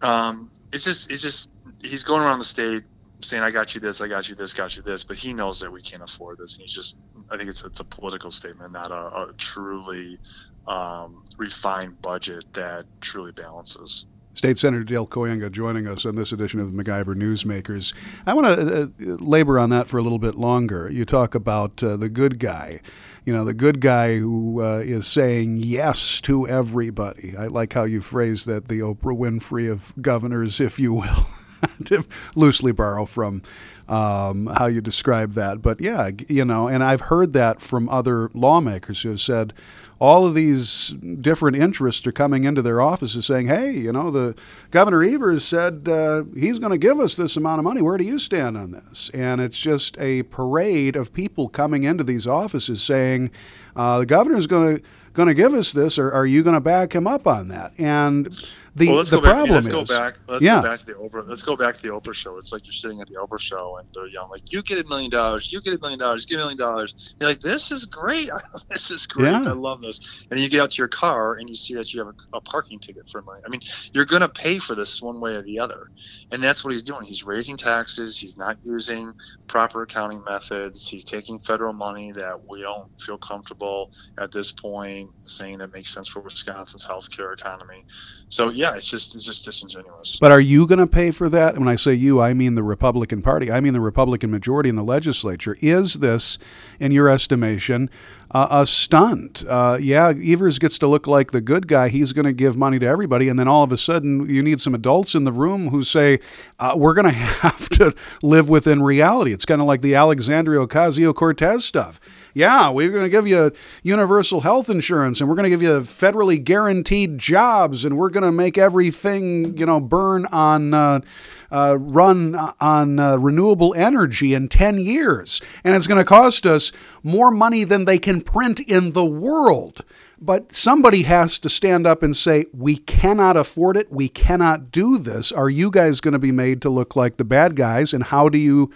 um, 0.01 0.51
it's 0.71 0.83
just 0.83 1.11
it's 1.11 1.21
just 1.21 1.51
he's 1.81 2.03
going 2.03 2.21
around 2.21 2.39
the 2.39 2.45
state 2.45 2.83
saying 3.21 3.43
I 3.43 3.51
got 3.51 3.75
you 3.75 3.81
this, 3.81 4.01
I 4.01 4.07
got 4.07 4.29
you 4.29 4.35
this, 4.35 4.53
got 4.53 4.75
you 4.75 4.83
this, 4.83 5.03
but 5.03 5.17
he 5.17 5.33
knows 5.33 5.59
that 5.59 5.71
we 5.71 5.81
can't 5.81 6.03
afford 6.03 6.37
this, 6.37 6.55
and 6.55 6.61
he's 6.61 6.73
just 6.73 6.99
I 7.29 7.37
think 7.37 7.49
it's 7.49 7.63
it's 7.63 7.79
a 7.79 7.85
political 7.85 8.31
statement, 8.31 8.71
not 8.71 8.91
a, 8.91 9.29
a 9.29 9.33
truly 9.37 10.19
um, 10.67 11.23
refined 11.37 12.01
budget 12.01 12.45
that 12.53 12.85
truly 13.01 13.31
balances. 13.31 14.05
State 14.33 14.57
Senator 14.57 14.83
Dale 14.83 15.05
Kooyenga 15.05 15.51
joining 15.51 15.87
us 15.87 16.05
on 16.05 16.15
this 16.15 16.31
edition 16.31 16.59
of 16.59 16.73
the 16.73 16.83
MacIver 16.83 17.15
Newsmakers. 17.15 17.93
I 18.25 18.33
want 18.33 18.47
to 18.47 18.83
uh, 18.83 19.15
labor 19.17 19.59
on 19.59 19.69
that 19.71 19.87
for 19.87 19.97
a 19.97 20.01
little 20.01 20.19
bit 20.19 20.35
longer. 20.35 20.89
You 20.89 21.03
talk 21.03 21.35
about 21.35 21.83
uh, 21.83 21.97
the 21.97 22.07
good 22.07 22.39
guy, 22.39 22.79
you 23.25 23.33
know, 23.33 23.43
the 23.43 23.53
good 23.53 23.81
guy 23.81 24.17
who 24.19 24.61
uh, 24.61 24.77
is 24.77 25.05
saying 25.05 25.57
yes 25.57 26.21
to 26.21 26.47
everybody. 26.47 27.35
I 27.37 27.47
like 27.47 27.73
how 27.73 27.83
you 27.83 27.99
phrase 27.99 28.45
that, 28.45 28.69
the 28.69 28.79
Oprah 28.79 29.17
Winfrey 29.17 29.69
of 29.69 29.93
governors, 30.01 30.61
if 30.61 30.79
you 30.79 30.93
will. 30.93 31.25
loosely 32.35 32.71
borrow 32.71 33.05
from 33.05 33.41
um, 33.87 34.47
how 34.47 34.67
you 34.67 34.81
describe 34.81 35.33
that. 35.33 35.61
But 35.61 35.81
yeah, 35.81 36.11
you 36.29 36.45
know, 36.45 36.67
and 36.67 36.83
I've 36.83 37.01
heard 37.01 37.33
that 37.33 37.61
from 37.61 37.89
other 37.89 38.31
lawmakers 38.33 39.01
who 39.01 39.09
have 39.09 39.21
said, 39.21 39.53
all 39.99 40.25
of 40.25 40.33
these 40.33 40.95
different 41.21 41.57
interests 41.57 42.07
are 42.07 42.11
coming 42.11 42.43
into 42.43 42.63
their 42.63 42.81
offices 42.81 43.27
saying, 43.27 43.47
hey, 43.47 43.71
you 43.71 43.91
know, 43.91 44.09
the 44.09 44.33
Governor 44.71 45.03
Evers 45.03 45.43
said 45.45 45.87
uh, 45.87 46.23
he's 46.35 46.57
going 46.57 46.71
to 46.71 46.77
give 46.79 46.99
us 46.99 47.15
this 47.15 47.37
amount 47.37 47.59
of 47.59 47.65
money. 47.65 47.83
Where 47.83 47.99
do 47.99 48.05
you 48.05 48.17
stand 48.17 48.57
on 48.57 48.71
this? 48.71 49.11
And 49.13 49.39
it's 49.39 49.59
just 49.59 49.95
a 49.99 50.23
parade 50.23 50.95
of 50.95 51.13
people 51.13 51.49
coming 51.49 51.83
into 51.83 52.03
these 52.03 52.25
offices 52.25 52.81
saying, 52.81 53.29
uh, 53.75 53.99
the 53.99 54.07
governor's 54.07 54.47
going 54.47 54.77
to 54.77 54.83
going 55.13 55.27
to 55.27 55.33
give 55.33 55.53
us 55.53 55.73
this, 55.73 55.99
or 55.99 56.11
are 56.11 56.25
you 56.25 56.41
going 56.41 56.53
to 56.53 56.61
back 56.61 56.95
him 56.95 57.05
up 57.05 57.27
on 57.27 57.49
that? 57.49 57.73
And 57.77 58.33
the 58.75 58.87
well, 58.87 59.03
the 59.03 59.19
problem 59.19 59.49
let's 59.49 59.67
is, 59.67 59.73
go 59.73 59.83
back. 59.83 60.17
Let's 60.27 60.41
yeah. 60.41 60.61
go 60.61 60.69
back 60.69 60.79
to 60.79 60.85
the 60.85 60.93
Oprah. 60.93 61.27
Let's 61.27 61.43
go 61.43 61.57
back 61.57 61.75
to 61.75 61.81
the 61.81 61.89
Oprah 61.89 62.13
show. 62.13 62.37
It's 62.37 62.53
like 62.53 62.65
you're 62.65 62.71
sitting 62.71 63.01
at 63.01 63.07
the 63.07 63.15
Oprah 63.15 63.39
show 63.39 63.77
and 63.77 63.87
they're 63.93 64.07
yelling 64.07 64.31
like, 64.31 64.51
"You 64.51 64.61
get 64.63 64.85
a 64.85 64.87
million 64.87 65.11
dollars. 65.11 65.51
You 65.51 65.61
get 65.61 65.73
a 65.73 65.79
million 65.79 65.99
dollars. 65.99 66.25
Get 66.25 66.35
a 66.35 66.37
million 66.37 66.57
dollars." 66.57 67.15
You're 67.19 67.27
like, 67.27 67.41
"This 67.41 67.71
is 67.71 67.85
great. 67.85 68.29
this 68.69 68.89
is 68.89 69.07
great. 69.07 69.31
Yeah. 69.31 69.43
I 69.43 69.51
love 69.51 69.81
this." 69.81 70.21
And 70.21 70.31
then 70.31 70.39
you 70.39 70.47
get 70.47 70.61
out 70.61 70.71
to 70.71 70.77
your 70.77 70.87
car 70.87 71.35
and 71.35 71.49
you 71.49 71.55
see 71.55 71.73
that 71.73 71.93
you 71.93 71.99
have 71.99 72.15
a, 72.33 72.37
a 72.37 72.41
parking 72.41 72.79
ticket 72.79 73.09
for 73.09 73.21
money. 73.21 73.41
I 73.45 73.49
mean, 73.49 73.61
you're 73.93 74.05
going 74.05 74.21
to 74.21 74.29
pay 74.29 74.57
for 74.57 74.73
this 74.73 75.01
one 75.01 75.19
way 75.19 75.33
or 75.33 75.41
the 75.41 75.59
other, 75.59 75.91
and 76.31 76.41
that's 76.41 76.63
what 76.63 76.71
he's 76.71 76.83
doing. 76.83 77.03
He's 77.03 77.23
raising 77.25 77.57
taxes. 77.57 78.17
He's 78.17 78.37
not 78.37 78.57
using 78.63 79.13
proper 79.47 79.83
accounting 79.83 80.23
methods. 80.23 80.87
He's 80.87 81.03
taking 81.03 81.39
federal 81.39 81.73
money 81.73 82.13
that 82.13 82.47
we 82.47 82.61
don't 82.61 82.89
feel 83.01 83.17
comfortable 83.17 83.91
at 84.17 84.31
this 84.31 84.53
point 84.53 85.09
saying 85.23 85.57
that 85.57 85.73
makes 85.73 85.93
sense 85.93 86.07
for 86.07 86.21
Wisconsin's 86.21 86.85
healthcare 86.85 87.33
economy. 87.33 87.83
So 88.29 88.49
yeah, 88.61 88.75
it's 88.75 88.85
just 88.85 89.15
it's 89.15 89.25
just 89.25 89.43
disingenuous. 89.43 90.19
But 90.21 90.31
are 90.31 90.39
you 90.39 90.67
going 90.67 90.77
to 90.77 90.85
pay 90.85 91.09
for 91.09 91.29
that? 91.29 91.57
When 91.57 91.67
I 91.67 91.75
say 91.75 91.95
you, 91.95 92.21
I 92.21 92.35
mean 92.35 92.53
the 92.53 92.61
Republican 92.61 93.23
Party. 93.23 93.51
I 93.51 93.59
mean 93.59 93.73
the 93.73 93.81
Republican 93.81 94.29
majority 94.29 94.69
in 94.69 94.75
the 94.75 94.83
legislature. 94.83 95.57
Is 95.61 95.95
this, 95.95 96.37
in 96.79 96.91
your 96.91 97.09
estimation, 97.09 97.89
uh, 98.33 98.47
a 98.49 98.65
stunt. 98.65 99.43
Uh, 99.47 99.77
yeah, 99.79 100.13
Evers 100.23 100.57
gets 100.57 100.77
to 100.79 100.87
look 100.87 101.05
like 101.05 101.31
the 101.31 101.41
good 101.41 101.67
guy. 101.67 101.89
He's 101.89 102.13
going 102.13 102.25
to 102.25 102.33
give 102.33 102.55
money 102.55 102.79
to 102.79 102.85
everybody, 102.85 103.27
and 103.27 103.37
then 103.37 103.47
all 103.47 103.63
of 103.63 103.71
a 103.71 103.77
sudden, 103.77 104.29
you 104.29 104.41
need 104.41 104.61
some 104.61 104.73
adults 104.73 105.15
in 105.15 105.25
the 105.25 105.31
room 105.31 105.69
who 105.69 105.83
say, 105.83 106.19
uh, 106.59 106.73
"We're 106.77 106.93
going 106.93 107.05
to 107.11 107.11
have 107.11 107.69
to 107.69 107.93
live 108.23 108.47
within 108.49 108.81
reality." 108.81 109.33
It's 109.33 109.45
kind 109.45 109.61
of 109.61 109.67
like 109.67 109.81
the 109.81 109.95
Alexandria 109.95 110.65
Ocasio 110.65 111.13
Cortez 111.13 111.65
stuff. 111.65 111.99
Yeah, 112.33 112.69
we're 112.69 112.91
going 112.91 113.03
to 113.03 113.09
give 113.09 113.27
you 113.27 113.51
universal 113.83 114.41
health 114.41 114.69
insurance, 114.69 115.19
and 115.19 115.29
we're 115.29 115.35
going 115.35 115.43
to 115.43 115.49
give 115.49 115.61
you 115.61 115.79
federally 115.81 116.41
guaranteed 116.41 117.17
jobs, 117.17 117.83
and 117.83 117.97
we're 117.97 118.09
going 118.09 118.23
to 118.23 118.31
make 118.31 118.57
everything 118.57 119.57
you 119.57 119.65
know 119.65 119.81
burn 119.81 120.25
on 120.27 121.03
uh, 121.51 121.77
run 121.79 122.35
on 122.59 122.99
uh, 122.99 123.17
renewable 123.17 123.73
energy 123.75 124.33
in 124.33 124.47
10 124.47 124.79
years. 124.79 125.41
And 125.63 125.75
it's 125.75 125.87
going 125.87 125.99
to 125.99 126.05
cost 126.05 126.45
us 126.45 126.71
more 127.03 127.29
money 127.31 127.63
than 127.63 127.85
they 127.85 127.99
can 127.99 128.21
print 128.21 128.59
in 128.61 128.91
the 128.91 129.05
world. 129.05 129.83
But 130.19 130.53
somebody 130.53 131.03
has 131.03 131.39
to 131.39 131.49
stand 131.49 131.87
up 131.87 132.03
and 132.03 132.15
say, 132.15 132.45
we 132.53 132.77
cannot 132.77 133.35
afford 133.35 133.75
it. 133.75 133.91
We 133.91 134.07
cannot 134.07 134.71
do 134.71 134.97
this. 134.97 135.31
Are 135.31 135.49
you 135.49 135.71
guys 135.71 135.99
going 135.99 136.13
to 136.13 136.19
be 136.19 136.31
made 136.31 136.61
to 136.61 136.69
look 136.69 136.95
like 136.95 137.17
the 137.17 137.25
bad 137.25 137.55
guys? 137.55 137.91
And 137.91 138.03
how 138.03 138.29
do 138.29 138.37
you, 138.37 138.71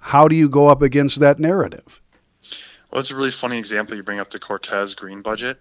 how 0.00 0.28
do 0.28 0.36
you 0.36 0.48
go 0.48 0.68
up 0.68 0.82
against 0.82 1.18
that 1.20 1.38
narrative? 1.38 2.02
Well, 2.90 3.00
it's 3.00 3.10
a 3.10 3.16
really 3.16 3.30
funny 3.30 3.56
example 3.56 3.96
you 3.96 4.02
bring 4.02 4.20
up 4.20 4.30
the 4.30 4.38
Cortez 4.38 4.94
green 4.94 5.22
budget 5.22 5.58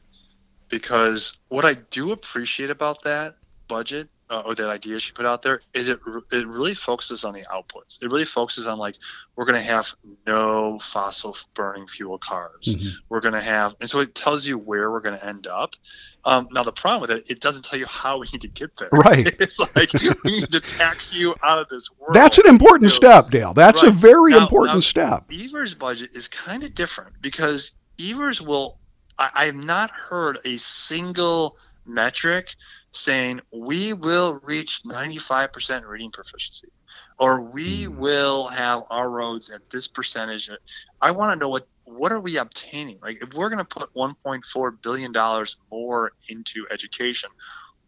because 0.68 1.40
what 1.48 1.64
I 1.64 1.76
do 1.76 2.12
appreciate 2.12 2.70
about 2.70 3.04
that 3.04 3.38
budget 3.70 4.10
uh, 4.32 4.44
or 4.46 4.56
that 4.56 4.70
idea 4.70 4.98
she 4.98 5.12
put 5.12 5.26
out 5.26 5.42
there 5.42 5.62
is 5.74 5.90
it 5.90 6.00
it 6.32 6.48
really 6.48 6.74
focuses 6.74 7.26
on 7.26 7.34
the 7.34 7.42
outputs. 7.54 8.02
It 8.02 8.10
really 8.10 8.26
focuses 8.26 8.66
on 8.66 8.80
like 8.80 8.96
we're 9.36 9.44
going 9.44 9.60
to 9.60 9.66
have 9.66 9.94
no 10.26 10.80
fossil 10.80 11.38
burning 11.54 11.86
fuel 11.86 12.18
cars. 12.18 12.64
Mm-hmm. 12.66 12.90
We're 13.10 13.20
going 13.20 13.34
to 13.34 13.42
have, 13.42 13.76
and 13.82 13.90
so 13.90 14.00
it 14.00 14.16
tells 14.16 14.48
you 14.48 14.58
where 14.58 14.90
we're 14.90 15.02
going 15.02 15.20
to 15.20 15.26
end 15.26 15.48
up. 15.48 15.76
Um, 16.24 16.48
now 16.52 16.64
the 16.64 16.72
problem 16.72 17.02
with 17.02 17.12
it, 17.12 17.30
it 17.30 17.42
doesn't 17.42 17.66
tell 17.66 17.78
you 17.78 17.86
how 17.88 18.20
we 18.20 18.28
need 18.32 18.42
to 18.42 18.48
get 18.48 18.78
there. 18.78 18.90
Right. 18.94 19.28
it's 19.40 19.60
like 19.60 19.92
we 20.24 20.40
need 20.40 20.52
to 20.52 20.62
tax 20.62 21.14
you 21.14 21.36
out 21.44 21.60
of 21.60 21.68
this 21.68 21.90
world. 22.00 22.14
That's 22.14 22.38
an 22.38 22.48
important 22.48 22.92
step, 22.92 23.30
Dale. 23.32 23.54
That's 23.54 23.84
right. 23.84 23.92
a 23.92 23.96
very 23.96 24.32
now, 24.32 24.44
important 24.44 24.78
now, 24.78 24.80
step. 24.80 25.26
Evers' 25.30 25.74
budget 25.74 26.12
is 26.16 26.30
kind 26.30 26.64
of 26.64 26.74
different 26.74 27.22
because 27.22 27.72
Evers 28.00 28.42
will. 28.42 28.78
I, 29.20 29.30
I 29.34 29.46
have 29.48 29.56
not 29.56 29.92
heard 29.92 30.38
a 30.46 30.56
single 30.56 31.58
metric 31.86 32.56
saying 32.92 33.42
we 33.52 33.94
will 33.94 34.40
reach 34.44 34.84
95% 34.84 35.88
reading 35.88 36.12
proficiency 36.12 36.70
or 37.18 37.42
we 37.42 37.86
mm. 37.86 37.96
will 37.96 38.48
have 38.48 38.84
our 38.90 39.10
roads 39.10 39.50
at 39.50 39.70
this 39.70 39.88
percentage. 39.88 40.50
I 41.02 41.12
want 41.12 41.34
to 41.34 41.40
know 41.40 41.50
what 41.50 41.68
what 41.86 42.12
are 42.12 42.22
we 42.22 42.38
obtaining? 42.38 43.00
Like 43.02 43.22
if 43.22 43.34
we're 43.34 43.50
going 43.50 43.58
to 43.60 43.66
put 43.66 43.94
1.4 43.94 44.82
billion 44.82 45.12
dollars 45.12 45.58
more 45.70 46.14
into 46.30 46.66
education 46.70 47.30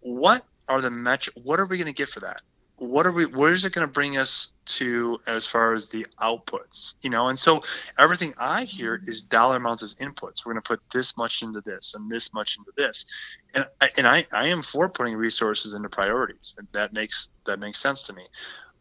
what 0.04 0.46
are 0.68 0.82
the 0.82 0.92
metric 0.92 1.36
what 1.44 1.60
are 1.60 1.66
we 1.66 1.78
going 1.78 1.88
to 1.88 1.94
get 1.94 2.10
for 2.10 2.22
that? 2.22 2.42
What 2.78 3.06
are 3.06 3.12
we 3.12 3.26
where 3.26 3.54
is 3.54 3.66
it 3.66 3.74
going 3.74 3.88
to 3.88 3.92
bring 3.92 4.18
us 4.18 4.52
to 4.66 5.20
as 5.28 5.46
far 5.46 5.74
as 5.74 5.88
the 5.88 6.06
outputs 6.22 6.96
you 7.02 7.10
know 7.10 7.28
and 7.28 7.38
so 7.38 7.62
everything 7.98 8.34
i 8.38 8.64
hear 8.64 9.02
is 9.08 9.22
dollar 9.22 9.58
amounts 9.58 9.84
as 9.84 9.96
inputs 9.96 10.46
we're 10.46 10.54
going 10.54 10.62
to 10.62 10.68
put 10.68 10.82
this 10.92 11.16
much 11.18 11.42
into 11.42 11.62
this 11.62 11.96
and 11.96 12.10
this 12.10 12.34
much 12.34 12.58
into 12.58 12.72
this 12.78 13.06
and 13.54 13.66
I, 13.80 13.90
and 13.98 14.08
I, 14.08 14.26
I 14.32 14.48
am 14.48 14.64
for 14.64 14.90
putting 14.90 15.16
resources 15.16 15.74
into 15.74 15.90
priorities 15.90 16.56
that 16.72 16.94
makes 16.94 17.30
that 17.46 17.60
makes 17.60 17.80
sense 17.80 18.04
to 18.08 18.14
me 18.14 18.28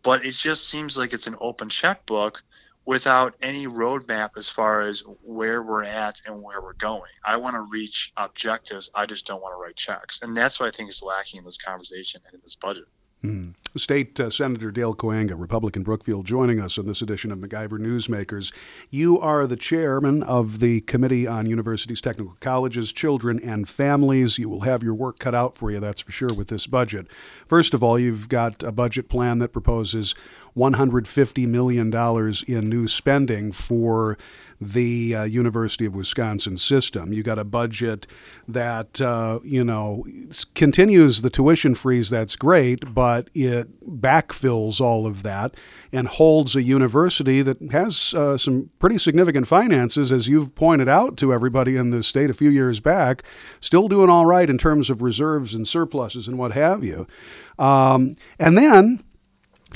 but 0.03 0.25
it 0.25 0.33
just 0.33 0.69
seems 0.69 0.97
like 0.97 1.13
it's 1.13 1.27
an 1.27 1.37
open 1.41 1.69
checkbook 1.69 2.43
without 2.85 3.35
any 3.41 3.67
roadmap 3.67 4.31
as 4.37 4.49
far 4.49 4.83
as 4.83 5.03
where 5.23 5.63
we're 5.63 5.85
at 5.85 6.21
and 6.27 6.43
where 6.43 6.61
we're 6.61 6.73
going. 6.75 7.13
I 7.25 7.37
want 7.37 7.55
to 7.55 7.63
reach 7.63 8.13
objectives. 8.17 8.91
I 8.95 9.07
just 9.07 9.27
don't 9.27 9.41
want 9.41 9.53
to 9.55 9.59
write 9.59 9.77
checks. 9.77 10.21
And 10.23 10.37
that's 10.37 10.59
what 10.59 10.67
I 10.67 10.77
think 10.77 10.91
is 10.91 11.03
lacking 11.03 11.39
in 11.39 11.45
this 11.45 11.59
conversation 11.59 12.21
and 12.27 12.35
in 12.35 12.41
this 12.43 12.57
budget. 12.57 12.85
State 13.77 14.19
uh, 14.21 14.31
Senator 14.31 14.71
Dale 14.71 14.95
Kooyenga, 14.95 15.39
Republican 15.39 15.83
Brookfield, 15.83 16.27
joining 16.27 16.61
us 16.61 16.77
on 16.77 16.87
this 16.87 17.01
edition 17.01 17.31
of 17.33 17.39
MacIver 17.39 17.79
Newsmakers. 17.79 18.53
You 18.91 19.19
are 19.19 19.47
the 19.47 19.57
chairman 19.57 20.23
of 20.25 20.59
the 20.59 20.83
Committee 20.83 21.27
on 21.27 21.47
Universities, 21.47 22.01
Technical 22.01 22.37
Colleges, 22.41 22.93
Children, 22.93 23.41
and 23.41 23.69
Families. 23.69 24.39
You 24.39 24.49
will 24.49 24.61
have 24.61 24.83
your 24.83 24.95
work 24.95 25.19
cut 25.19 25.35
out 25.35 25.57
for 25.57 25.71
you, 25.71 25.81
that's 25.81 26.03
for 26.03 26.13
sure, 26.13 26.35
with 26.37 26.49
this 26.49 26.67
budget. 26.67 27.07
First 27.47 27.75
of 27.75 27.83
all, 27.83 27.99
you've 27.99 28.29
got 28.29 28.63
a 28.63 28.73
budget 28.73 29.09
plan 29.09 29.39
that 29.39 29.53
proposes 29.53 30.15
$150 30.57 31.47
million 31.49 31.93
in 32.47 32.69
new 32.69 32.89
spending 32.89 33.53
for 33.53 34.19
the 34.65 35.15
uh, 35.15 35.25
University 35.25 35.87
of 35.87 35.95
Wisconsin 35.95 36.57
system. 36.57 37.13
You 37.13 37.23
got 37.23 37.39
a 37.39 37.45
budget 37.45 38.07
that 38.49 39.01
uh, 39.01 39.41
you 39.45 39.65
know 39.65 40.05
continues 40.55 41.23
the 41.23 41.31
tuition 41.31 41.75
freeze. 41.75 42.11
That's 42.11 42.37
great, 42.37 42.95
but 42.95 43.29
it 43.35 44.01
backfills 44.01 44.81
all 44.81 45.07
of 45.07 45.23
that 45.23 45.55
and 45.93 46.09
holds 46.09 46.57
a 46.57 46.63
university 46.63 47.43
that 47.43 47.61
has 47.73 48.15
uh, 48.15 48.39
some 48.39 48.71
pretty 48.79 48.99
significant 48.99 49.47
finances, 49.47 50.11
as 50.11 50.29
you've 50.29 50.55
pointed 50.55 50.89
out 50.89 51.17
to 51.19 51.33
everybody 51.33 51.77
in 51.77 51.91
the 51.91 52.03
state 52.03 52.31
a 52.31 52.35
few 52.35 52.51
years 52.51 52.81
back. 52.81 53.23
Still 53.61 53.89
doing 53.89 54.09
all 54.09 54.27
right 54.27 54.49
in 54.49 54.59
terms 54.59 54.91
of 54.91 55.03
reserves 55.03 55.55
and 55.55 55.67
surpluses 55.69 56.29
and 56.29 56.39
what 56.39 56.53
have 56.53 56.83
you. 56.83 57.07
Um, 57.59 58.17
and 58.39 58.57
then 58.57 59.05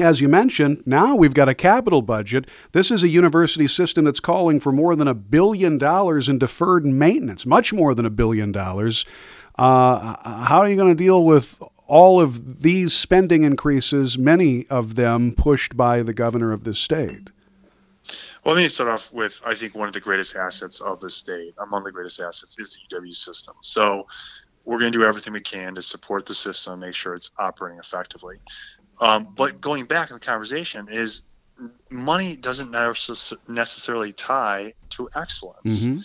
as 0.00 0.20
you 0.20 0.28
mentioned, 0.28 0.82
now 0.86 1.14
we've 1.14 1.34
got 1.34 1.48
a 1.48 1.54
capital 1.54 2.02
budget. 2.02 2.46
This 2.72 2.90
is 2.90 3.02
a 3.02 3.08
university 3.08 3.66
system 3.66 4.04
that's 4.04 4.20
calling 4.20 4.60
for 4.60 4.72
more 4.72 4.96
than 4.96 5.08
a 5.08 5.14
billion 5.14 5.78
dollars 5.78 6.28
in 6.28 6.38
deferred 6.38 6.84
maintenance, 6.84 7.46
much 7.46 7.72
more 7.72 7.94
than 7.94 8.06
a 8.06 8.10
billion 8.10 8.52
dollars. 8.52 9.04
Uh, 9.56 10.16
how 10.44 10.58
are 10.58 10.68
you 10.68 10.76
going 10.76 10.94
to 10.94 10.94
deal 10.94 11.24
with 11.24 11.62
all 11.86 12.20
of 12.20 12.62
these 12.62 12.92
spending 12.92 13.42
increases, 13.42 14.18
many 14.18 14.66
of 14.68 14.96
them 14.96 15.32
pushed 15.32 15.76
by 15.76 16.02
the 16.02 16.12
governor 16.12 16.52
of 16.52 16.64
this 16.64 16.78
state? 16.78 17.30
Well, 18.44 18.54
let 18.54 18.62
me 18.62 18.68
start 18.68 18.90
off 18.90 19.12
with 19.12 19.40
I 19.44 19.54
think 19.54 19.74
one 19.74 19.88
of 19.88 19.94
the 19.94 20.00
greatest 20.00 20.36
assets 20.36 20.80
of 20.80 21.00
the 21.00 21.10
state, 21.10 21.54
among 21.58 21.84
the 21.84 21.92
greatest 21.92 22.20
assets, 22.20 22.58
is 22.58 22.80
the 22.90 22.96
UW 22.96 23.14
system. 23.14 23.56
So 23.62 24.06
we're 24.64 24.78
going 24.78 24.92
to 24.92 24.98
do 24.98 25.04
everything 25.04 25.32
we 25.32 25.40
can 25.40 25.74
to 25.74 25.82
support 25.82 26.26
the 26.26 26.34
system, 26.34 26.80
make 26.80 26.94
sure 26.94 27.14
it's 27.14 27.30
operating 27.38 27.78
effectively. 27.78 28.36
Um, 28.98 29.28
but 29.36 29.60
going 29.60 29.84
back 29.84 30.10
in 30.10 30.14
the 30.16 30.20
conversation 30.20 30.88
is 30.90 31.22
money 31.90 32.36
doesn't 32.36 32.70
necessarily 33.48 34.12
tie 34.12 34.74
to 34.90 35.08
excellence. 35.14 35.82
Mm-hmm. 35.82 36.00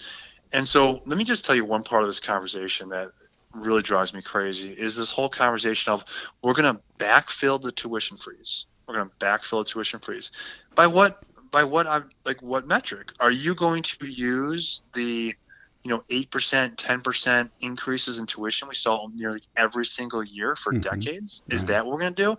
And 0.53 0.67
so 0.67 1.01
let 1.05 1.17
me 1.17 1.23
just 1.23 1.45
tell 1.45 1.55
you 1.55 1.65
one 1.65 1.83
part 1.83 2.03
of 2.03 2.09
this 2.09 2.19
conversation 2.19 2.89
that 2.89 3.11
really 3.53 3.81
drives 3.81 4.13
me 4.13 4.21
crazy 4.21 4.71
is 4.71 4.95
this 4.95 5.11
whole 5.11 5.29
conversation 5.29 5.91
of 5.93 6.05
we're 6.41 6.53
going 6.53 6.75
to 6.75 6.81
backfill 6.97 7.61
the 7.61 7.71
tuition 7.71 8.17
freeze. 8.17 8.65
We're 8.87 8.95
going 8.95 9.09
to 9.09 9.25
backfill 9.25 9.63
the 9.63 9.69
tuition 9.69 9.99
freeze. 9.99 10.31
By 10.75 10.87
what 10.87 11.21
by 11.51 11.65
what 11.65 11.87
I 11.87 12.01
like 12.25 12.41
what 12.41 12.67
metric? 12.67 13.11
Are 13.19 13.31
you 13.31 13.55
going 13.55 13.83
to 13.83 14.07
use 14.07 14.81
the 14.93 15.35
you 15.83 15.89
know, 15.89 16.03
8%, 16.09 16.75
10% 16.75 17.49
increases 17.59 18.19
in 18.19 18.27
tuition 18.27 18.67
we 18.67 18.75
saw 18.75 19.07
nearly 19.13 19.41
every 19.57 19.85
single 19.85 20.23
year 20.23 20.55
for 20.55 20.73
mm-hmm. 20.73 20.81
decades. 20.81 21.41
Is 21.49 21.65
that 21.65 21.85
what 21.85 21.93
we're 21.93 22.01
going 22.01 22.13
to 22.13 22.23
do? 22.23 22.37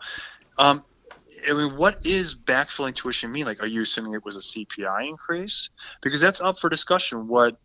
Um, 0.59 0.85
I 1.49 1.55
mean, 1.55 1.77
what 1.77 2.05
is 2.07 2.35
backfilling 2.35 2.95
tuition 2.95 3.33
mean? 3.33 3.47
Like, 3.47 3.63
are 3.63 3.67
you 3.67 3.83
assuming 3.83 4.15
it 4.15 4.25
was 4.25 4.37
a 4.37 4.41
CPI 4.41 5.09
increase? 5.09 5.71
Because 6.01 6.21
that's 6.21 6.41
up 6.41 6.59
for 6.59 6.69
discussion. 6.69 7.27
What, 7.29 7.57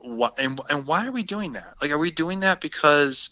what, 0.00 0.38
and, 0.38 0.60
and 0.68 0.86
why 0.86 1.06
are 1.06 1.12
we 1.12 1.22
doing 1.22 1.52
that? 1.52 1.74
Like, 1.80 1.90
are 1.90 1.98
we 1.98 2.10
doing 2.10 2.40
that 2.40 2.60
because, 2.60 3.30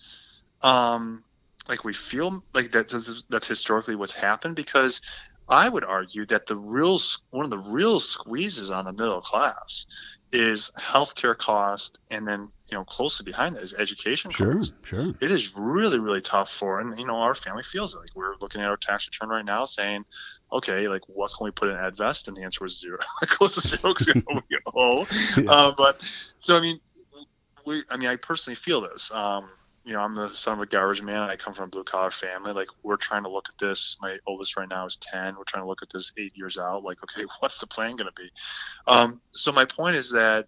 um, 0.62 1.25
like 1.69 1.85
we 1.85 1.93
feel 1.93 2.43
like 2.55 2.73
that 2.73 2.88
that's 3.29 3.49
historically 3.49 3.97
what's 3.97 4.12
happened? 4.12 4.57
Because 4.57 5.03
I 5.49 5.69
would 5.69 5.85
argue 5.85 6.25
that 6.27 6.47
the 6.47 6.57
real 6.57 6.99
one 7.31 7.45
of 7.45 7.50
the 7.50 7.59
real 7.59 8.00
squeezes 8.00 8.71
on 8.71 8.85
the 8.85 8.93
middle 8.93 9.21
class 9.21 9.87
is 10.33 10.71
healthcare 10.79 11.37
cost, 11.37 12.01
and 12.11 12.27
then 12.27 12.49
you 12.71 12.77
know 12.77 12.85
closely 12.85 13.25
behind 13.25 13.57
that 13.57 13.63
is 13.63 13.75
education 13.75 14.31
sure, 14.31 14.55
cost. 14.55 14.75
Sure, 14.83 15.15
It 15.21 15.31
is 15.31 15.57
really 15.57 15.99
really 15.99 16.21
tough 16.21 16.53
for, 16.53 16.81
and 16.81 16.99
you 16.99 17.07
know 17.07 17.17
our 17.17 17.35
family 17.35 17.63
feels 17.63 17.95
it. 17.95 17.99
Like 17.99 18.15
we're 18.15 18.35
looking 18.41 18.61
at 18.61 18.69
our 18.69 18.77
tax 18.77 19.07
return 19.07 19.31
right 19.31 19.45
now, 19.45 19.65
saying, 19.65 20.05
okay, 20.53 20.89
like 20.89 21.03
what 21.09 21.33
can 21.37 21.45
we 21.45 21.51
put 21.51 21.71
in 21.71 21.77
EdVest? 21.77 22.29
And 22.29 22.37
the 22.37 22.43
answer 22.43 22.65
was 22.65 22.79
zero, 22.79 22.99
close 23.23 23.55
to 23.55 23.61
zero 23.61 23.95
because 23.95 24.15
we 24.15 24.59
owe. 24.75 25.07
Yeah. 25.37 25.51
Uh, 25.51 25.75
but 25.77 26.03
so 26.39 26.57
I 26.57 26.61
mean, 26.61 26.81
we 27.65 27.85
I 27.91 27.97
mean 27.97 28.09
I 28.09 28.17
personally 28.17 28.57
feel 28.57 28.81
this. 28.81 29.11
Um, 29.11 29.49
you 29.88 29.95
know, 29.95 30.00
I'm 30.00 30.14
the 30.14 30.28
son 30.35 30.52
of 30.52 30.61
a 30.61 30.66
garbage 30.66 31.00
man. 31.00 31.23
I 31.23 31.37
come 31.37 31.54
from 31.54 31.64
a 31.64 31.68
blue 31.68 31.83
collar 31.83 32.11
family. 32.11 32.52
Like, 32.52 32.68
we're 32.83 32.99
trying 32.99 33.23
to 33.23 33.30
look 33.30 33.49
at 33.49 33.57
this. 33.57 33.97
My 34.02 34.18
oldest 34.26 34.54
right 34.59 34.68
now 34.68 34.85
is 34.85 34.99
10. 34.99 35.35
We're 35.35 35.45
trying 35.45 35.62
to 35.62 35.66
look 35.66 35.80
at 35.80 35.88
this 35.88 36.12
eight 36.18 36.37
years 36.37 36.59
out. 36.59 36.85
Like, 36.85 36.99
okay, 37.04 37.25
what's 37.40 37.59
the 37.59 37.66
plan 37.66 37.97
going 37.97 38.11
to 38.14 38.23
be? 38.23 38.30
Um, 38.87 39.23
so 39.30 39.50
my 39.50 39.64
point 39.64 39.97
is 39.97 40.11
that 40.11 40.47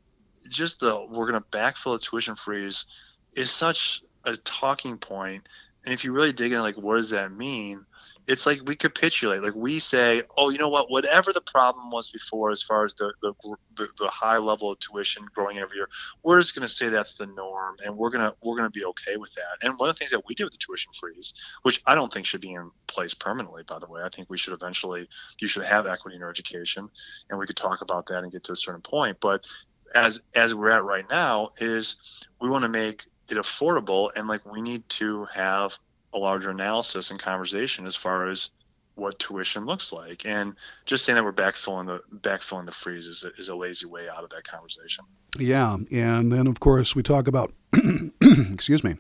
just 0.51 0.81
the 0.81 1.07
we're 1.11 1.31
going 1.31 1.43
to 1.43 1.59
backfill 1.59 1.97
a 1.97 1.99
tuition 1.99 2.37
freeze 2.37 2.85
is 3.33 3.51
such 3.51 4.03
a 4.25 4.37
talking 4.37 4.99
point. 4.99 5.49
And 5.87 5.95
if 5.95 6.05
you 6.05 6.13
really 6.13 6.35
dig 6.35 6.53
in, 6.53 6.59
like, 6.59 6.77
what 6.77 6.99
does 6.99 7.11
that 7.11 7.33
mean? 7.33 7.87
It's 8.27 8.47
like 8.47 8.61
we 8.65 8.77
capitulate. 8.77 9.43
Like 9.43 9.55
we 9.55 9.79
say, 9.79 10.23
oh, 10.37 10.51
you 10.51 10.59
know 10.59 10.69
what? 10.69 10.91
Whatever 10.91 11.33
the 11.33 11.41
problem 11.41 11.91
was 11.91 12.11
before, 12.11 12.51
as 12.51 12.63
far 12.63 12.85
as 12.85 12.95
the 12.95 13.13
the, 13.23 13.89
the, 13.99 14.09
high 14.09 14.39
level 14.39 14.73
of 14.73 14.79
tuition 14.79 15.27
growing 15.35 15.59
every 15.59 15.77
year, 15.77 15.89
we're 16.23 16.41
just 16.41 16.55
going 16.55 16.67
to 16.67 16.73
say 16.73 16.89
that's 16.89 17.15
the 17.15 17.27
norm, 17.27 17.77
and 17.85 17.97
we're 17.97 18.11
gonna 18.11 18.35
we're 18.43 18.57
gonna 18.57 18.71
be 18.71 18.85
okay 18.85 19.17
with 19.17 19.33
that. 19.35 19.59
And 19.63 19.79
one 19.79 19.89
of 19.89 19.95
the 19.95 19.99
things 19.99 20.11
that 20.13 20.23
we 20.27 20.35
did 20.35 20.45
with 20.45 20.53
the 20.53 20.59
tuition 20.59 20.93
freeze, 20.93 21.35
which 21.63 21.83
I 21.87 21.95
don't 21.95 22.13
think 22.13 22.27
should 22.27 22.41
be 22.41 22.53
in 22.53 22.71
place 22.87 23.15
permanently, 23.15 23.63
by 23.65 23.79
the 23.79 23.87
way, 23.87 24.03
I 24.03 24.09
think 24.09 24.31
we 24.31 24.39
should 24.39 24.55
eventually 24.55 25.09
you 25.41 25.49
should 25.49 25.65
have 25.65 25.87
equity 25.87 26.17
in 26.17 26.21
your 26.21 26.31
education, 26.31 26.89
and 27.31 27.39
we 27.39 27.47
could 27.47 27.57
talk 27.57 27.81
about 27.81 28.07
that 28.07 28.23
and 28.23 28.33
get 28.33 28.45
to 28.45 28.53
a 28.53 28.57
certain 28.57 28.83
point. 28.83 29.19
But 29.21 29.47
as 29.95 30.21
as 30.35 30.55
we're 30.55 30.71
at 30.71 30.85
right 30.85 31.09
now, 31.09 31.51
is 31.59 31.97
we 32.41 32.49
want 32.49 32.63
to 32.63 32.69
make 32.69 33.07
it 33.31 33.37
affordable, 33.37 34.11
and 34.15 34.29
like 34.29 34.45
we 34.45 34.61
need 34.61 34.89
to 34.91 35.25
have 35.27 35.79
a 36.13 36.19
larger 36.19 36.51
analysis 36.51 37.11
and 37.11 37.21
conversation 37.21 37.87
as 37.87 37.97
far 37.97 38.29
as 38.29 38.51
what 38.95 39.19
tuition 39.19 39.65
looks 39.65 39.93
like. 39.93 40.27
And 40.27 40.55
just 40.85 41.05
saying 41.05 41.17
that 41.17 41.25
we're 41.25 41.33
backfilling 41.33 41.87
the 41.87 42.03
backfilling 42.19 42.67
the 42.67 42.73
freeze 42.73 43.07
is 43.07 43.25
a, 43.25 43.29
is 43.39 43.49
a 43.49 43.55
lazy 43.55 43.87
way 43.87 44.09
out 44.09 44.23
of 44.23 44.31
that 44.31 44.45
conversation. 44.45 45.05
Yeah, 45.39 45.77
and 45.91 46.33
then 46.33 46.47
of 46.47 46.61
course 46.61 46.95
we 46.95 47.03
talk 47.03 47.27
about 47.27 47.53
excuse 48.23 48.85
me, 48.85 48.97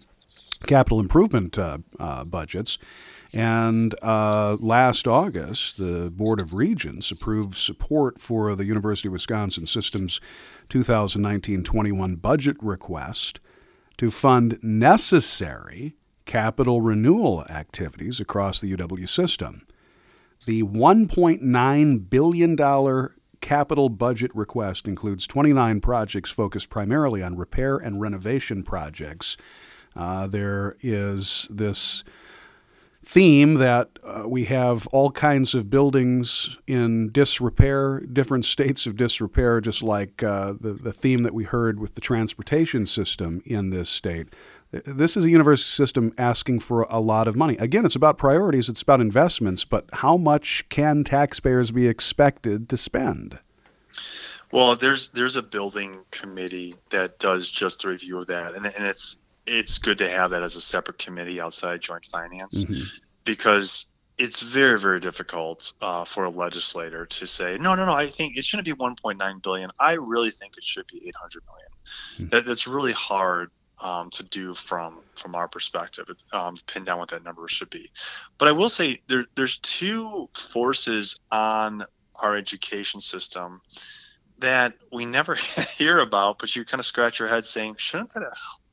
capital 0.66 1.00
improvement 1.00 1.58
uh, 1.58 1.78
uh, 1.98 2.24
budgets. 2.24 2.78
And 3.32 3.94
uh, 4.02 4.56
last 4.58 5.06
August, 5.06 5.78
the 5.78 6.10
Board 6.10 6.40
of 6.40 6.52
Regents 6.52 7.12
approved 7.12 7.56
support 7.56 8.20
for 8.20 8.56
the 8.56 8.64
University 8.64 9.06
of 9.06 9.12
Wisconsin 9.12 9.66
System's 9.66 10.20
2019 10.68 11.62
21 11.62 12.16
budget 12.16 12.56
request 12.60 13.38
to 13.98 14.10
fund 14.10 14.58
necessary 14.62 15.94
capital 16.30 16.80
renewal 16.80 17.44
activities 17.50 18.20
across 18.20 18.60
the 18.60 18.72
UW 18.76 19.08
system. 19.08 19.66
The 20.46 20.62
$1.9 20.62 22.08
billion 22.08 23.08
capital 23.40 23.88
budget 23.88 24.30
request 24.32 24.86
includes 24.86 25.26
29 25.26 25.80
projects 25.80 26.30
focused 26.30 26.70
primarily 26.70 27.20
on 27.20 27.36
repair 27.36 27.78
and 27.78 28.00
renovation 28.00 28.62
projects. 28.62 29.36
Uh, 29.96 30.28
there 30.28 30.76
is 30.82 31.48
this 31.50 32.04
theme 33.02 33.54
that 33.54 33.88
uh, 34.04 34.22
we 34.28 34.44
have 34.44 34.86
all 34.88 35.10
kinds 35.10 35.56
of 35.56 35.68
buildings 35.68 36.58
in 36.68 37.10
disrepair, 37.10 37.98
different 38.00 38.44
states 38.44 38.86
of 38.86 38.94
disrepair, 38.94 39.60
just 39.60 39.82
like 39.82 40.22
uh, 40.22 40.52
the, 40.52 40.74
the 40.74 40.92
theme 40.92 41.24
that 41.24 41.34
we 41.34 41.42
heard 41.42 41.80
with 41.80 41.96
the 41.96 42.00
transportation 42.00 42.86
system 42.86 43.42
in 43.44 43.70
this 43.70 43.90
state. 43.90 44.28
This 44.72 45.16
is 45.16 45.24
a 45.24 45.30
university 45.30 45.66
system 45.66 46.14
asking 46.16 46.60
for 46.60 46.82
a 46.82 47.00
lot 47.00 47.26
of 47.26 47.34
money. 47.34 47.56
Again, 47.58 47.84
it's 47.84 47.96
about 47.96 48.18
priorities, 48.18 48.68
it's 48.68 48.82
about 48.82 49.00
investments, 49.00 49.64
but 49.64 49.86
how 49.94 50.16
much 50.16 50.64
can 50.68 51.02
taxpayers 51.02 51.72
be 51.72 51.88
expected 51.88 52.68
to 52.68 52.76
spend? 52.76 53.40
Well, 54.52 54.76
there's 54.76 55.08
there's 55.08 55.36
a 55.36 55.42
building 55.42 56.00
committee 56.10 56.74
that 56.90 57.18
does 57.18 57.50
just 57.50 57.82
the 57.82 57.88
review 57.88 58.18
of 58.18 58.28
that, 58.28 58.54
and, 58.54 58.64
and 58.66 58.84
it's 58.84 59.16
it's 59.46 59.78
good 59.78 59.98
to 59.98 60.08
have 60.08 60.30
that 60.30 60.42
as 60.42 60.56
a 60.56 60.60
separate 60.60 60.98
committee 60.98 61.40
outside 61.40 61.80
joint 61.80 62.06
finance 62.12 62.64
mm-hmm. 62.64 62.82
because 63.24 63.86
it's 64.18 64.40
very 64.40 64.78
very 64.78 65.00
difficult 65.00 65.72
uh, 65.80 66.04
for 66.04 66.24
a 66.24 66.30
legislator 66.30 67.06
to 67.06 67.26
say 67.26 67.56
no 67.58 67.74
no 67.74 67.86
no 67.86 67.94
i 67.94 68.06
think 68.06 68.36
it 68.36 68.44
shouldn't 68.44 68.66
be 68.66 68.72
1.9 68.72 69.42
billion 69.42 69.70
i 69.80 69.94
really 69.94 70.30
think 70.30 70.56
it 70.56 70.62
should 70.64 70.86
be 70.86 71.08
800 71.08 71.42
million 71.46 71.68
mm-hmm. 72.14 72.28
that, 72.28 72.44
that's 72.44 72.66
really 72.66 72.92
hard 72.92 73.50
um, 73.80 74.10
to 74.10 74.22
do 74.22 74.54
from 74.54 75.00
from 75.16 75.34
our 75.34 75.48
perspective 75.48 76.06
um, 76.32 76.56
pin 76.66 76.84
down 76.84 76.98
what 76.98 77.10
that 77.10 77.24
number 77.24 77.46
should 77.48 77.70
be 77.70 77.90
but 78.38 78.48
i 78.48 78.52
will 78.52 78.68
say 78.68 78.98
there, 79.08 79.24
there's 79.34 79.58
two 79.58 80.28
forces 80.34 81.18
on 81.30 81.84
our 82.14 82.36
education 82.36 83.00
system 83.00 83.60
that 84.38 84.74
we 84.92 85.04
never 85.04 85.34
hear 85.76 85.98
about 86.00 86.38
but 86.38 86.54
you 86.54 86.64
kind 86.64 86.80
of 86.80 86.86
scratch 86.86 87.18
your 87.18 87.28
head 87.28 87.46
saying 87.46 87.74
shouldn't 87.78 88.12
that 88.12 88.22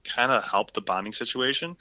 kind 0.07 0.31
of 0.31 0.43
help 0.43 0.73
the 0.73 0.81
bonding 0.81 1.13
situation. 1.13 1.77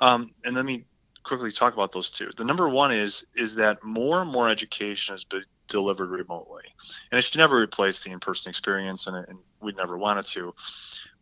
Um, 0.00 0.32
and 0.44 0.56
let 0.56 0.64
me 0.64 0.84
quickly 1.22 1.52
talk 1.52 1.74
about 1.74 1.92
those 1.92 2.10
two. 2.10 2.30
The 2.36 2.44
number 2.44 2.68
one 2.68 2.92
is 2.92 3.24
is 3.34 3.56
that 3.56 3.82
more 3.84 4.20
and 4.20 4.30
more 4.30 4.48
education 4.48 5.14
has 5.14 5.24
been 5.24 5.44
delivered 5.68 6.10
remotely, 6.10 6.64
and 7.10 7.18
it 7.18 7.22
should 7.22 7.38
never 7.38 7.60
replace 7.60 8.02
the 8.02 8.10
in-person 8.10 8.50
experience, 8.50 9.06
and, 9.06 9.16
and 9.16 9.38
we 9.60 9.72
never 9.72 9.96
wanted 9.96 10.26
to. 10.26 10.54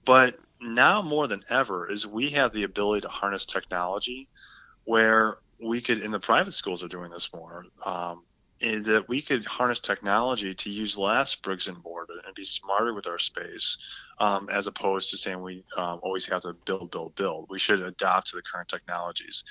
But 0.04 0.38
now 0.60 1.02
more 1.02 1.26
than 1.26 1.40
ever 1.48 1.90
is 1.90 2.06
we 2.06 2.30
have 2.30 2.52
the 2.52 2.64
ability 2.64 3.02
to 3.02 3.08
harness 3.08 3.46
technology 3.46 4.28
where 4.84 5.38
we 5.62 5.80
could 5.80 6.02
in 6.02 6.10
the 6.10 6.20
private 6.20 6.52
schools 6.52 6.82
are 6.82 6.88
doing 6.88 7.10
this 7.10 7.32
more 7.32 7.64
um, 7.84 8.22
that 8.60 9.04
we 9.08 9.22
could 9.22 9.44
harness 9.44 9.80
technology 9.80 10.54
to 10.54 10.70
use 10.70 10.98
less 10.98 11.34
bricks 11.36 11.68
and 11.68 11.82
mortar 11.84 12.14
and 12.26 12.34
be 12.34 12.44
smarter 12.44 12.92
with 12.92 13.06
our 13.06 13.18
space, 13.18 13.78
um, 14.18 14.48
as 14.50 14.66
opposed 14.66 15.10
to 15.10 15.18
saying 15.18 15.40
we 15.40 15.64
um, 15.76 16.00
always 16.02 16.26
have 16.26 16.42
to 16.42 16.54
build, 16.64 16.90
build, 16.90 17.14
build. 17.14 17.46
We 17.48 17.58
should 17.58 17.80
adapt 17.80 18.30
to 18.30 18.36
the 18.36 18.42
current 18.42 18.68
technologies. 18.68 19.44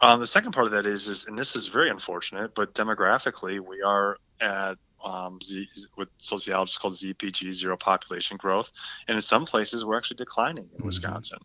Um, 0.00 0.20
the 0.20 0.26
second 0.26 0.52
part 0.52 0.66
of 0.66 0.72
that 0.72 0.86
is, 0.86 1.08
is, 1.08 1.26
and 1.26 1.38
this 1.38 1.56
is 1.56 1.68
very 1.68 1.90
unfortunate, 1.90 2.54
but 2.54 2.72
demographically, 2.74 3.58
we 3.58 3.82
are 3.82 4.16
at 4.40 4.78
um, 5.04 5.40
Z, 5.42 5.66
what 5.94 6.08
sociologists 6.18 6.78
call 6.78 6.90
ZPG, 6.90 7.52
zero 7.52 7.76
population 7.76 8.36
growth, 8.36 8.70
and 9.06 9.16
in 9.16 9.22
some 9.22 9.46
places 9.46 9.84
we're 9.84 9.96
actually 9.96 10.18
declining 10.18 10.64
in 10.64 10.70
mm-hmm. 10.70 10.86
Wisconsin. 10.86 11.38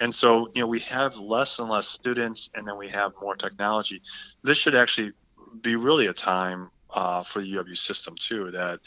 And 0.00 0.14
so, 0.14 0.50
you 0.54 0.60
know, 0.60 0.66
we 0.68 0.80
have 0.80 1.16
less 1.16 1.58
and 1.58 1.68
less 1.68 1.88
students, 1.88 2.50
and 2.54 2.66
then 2.66 2.76
we 2.76 2.88
have 2.88 3.12
more 3.20 3.36
technology. 3.36 4.02
This 4.42 4.58
should 4.58 4.74
actually 4.74 5.12
be 5.60 5.76
really 5.76 6.06
a 6.06 6.12
time 6.12 6.70
uh, 6.90 7.22
for 7.22 7.40
the 7.40 7.52
UW 7.52 7.76
system 7.76 8.14
too 8.16 8.50
that 8.52 8.80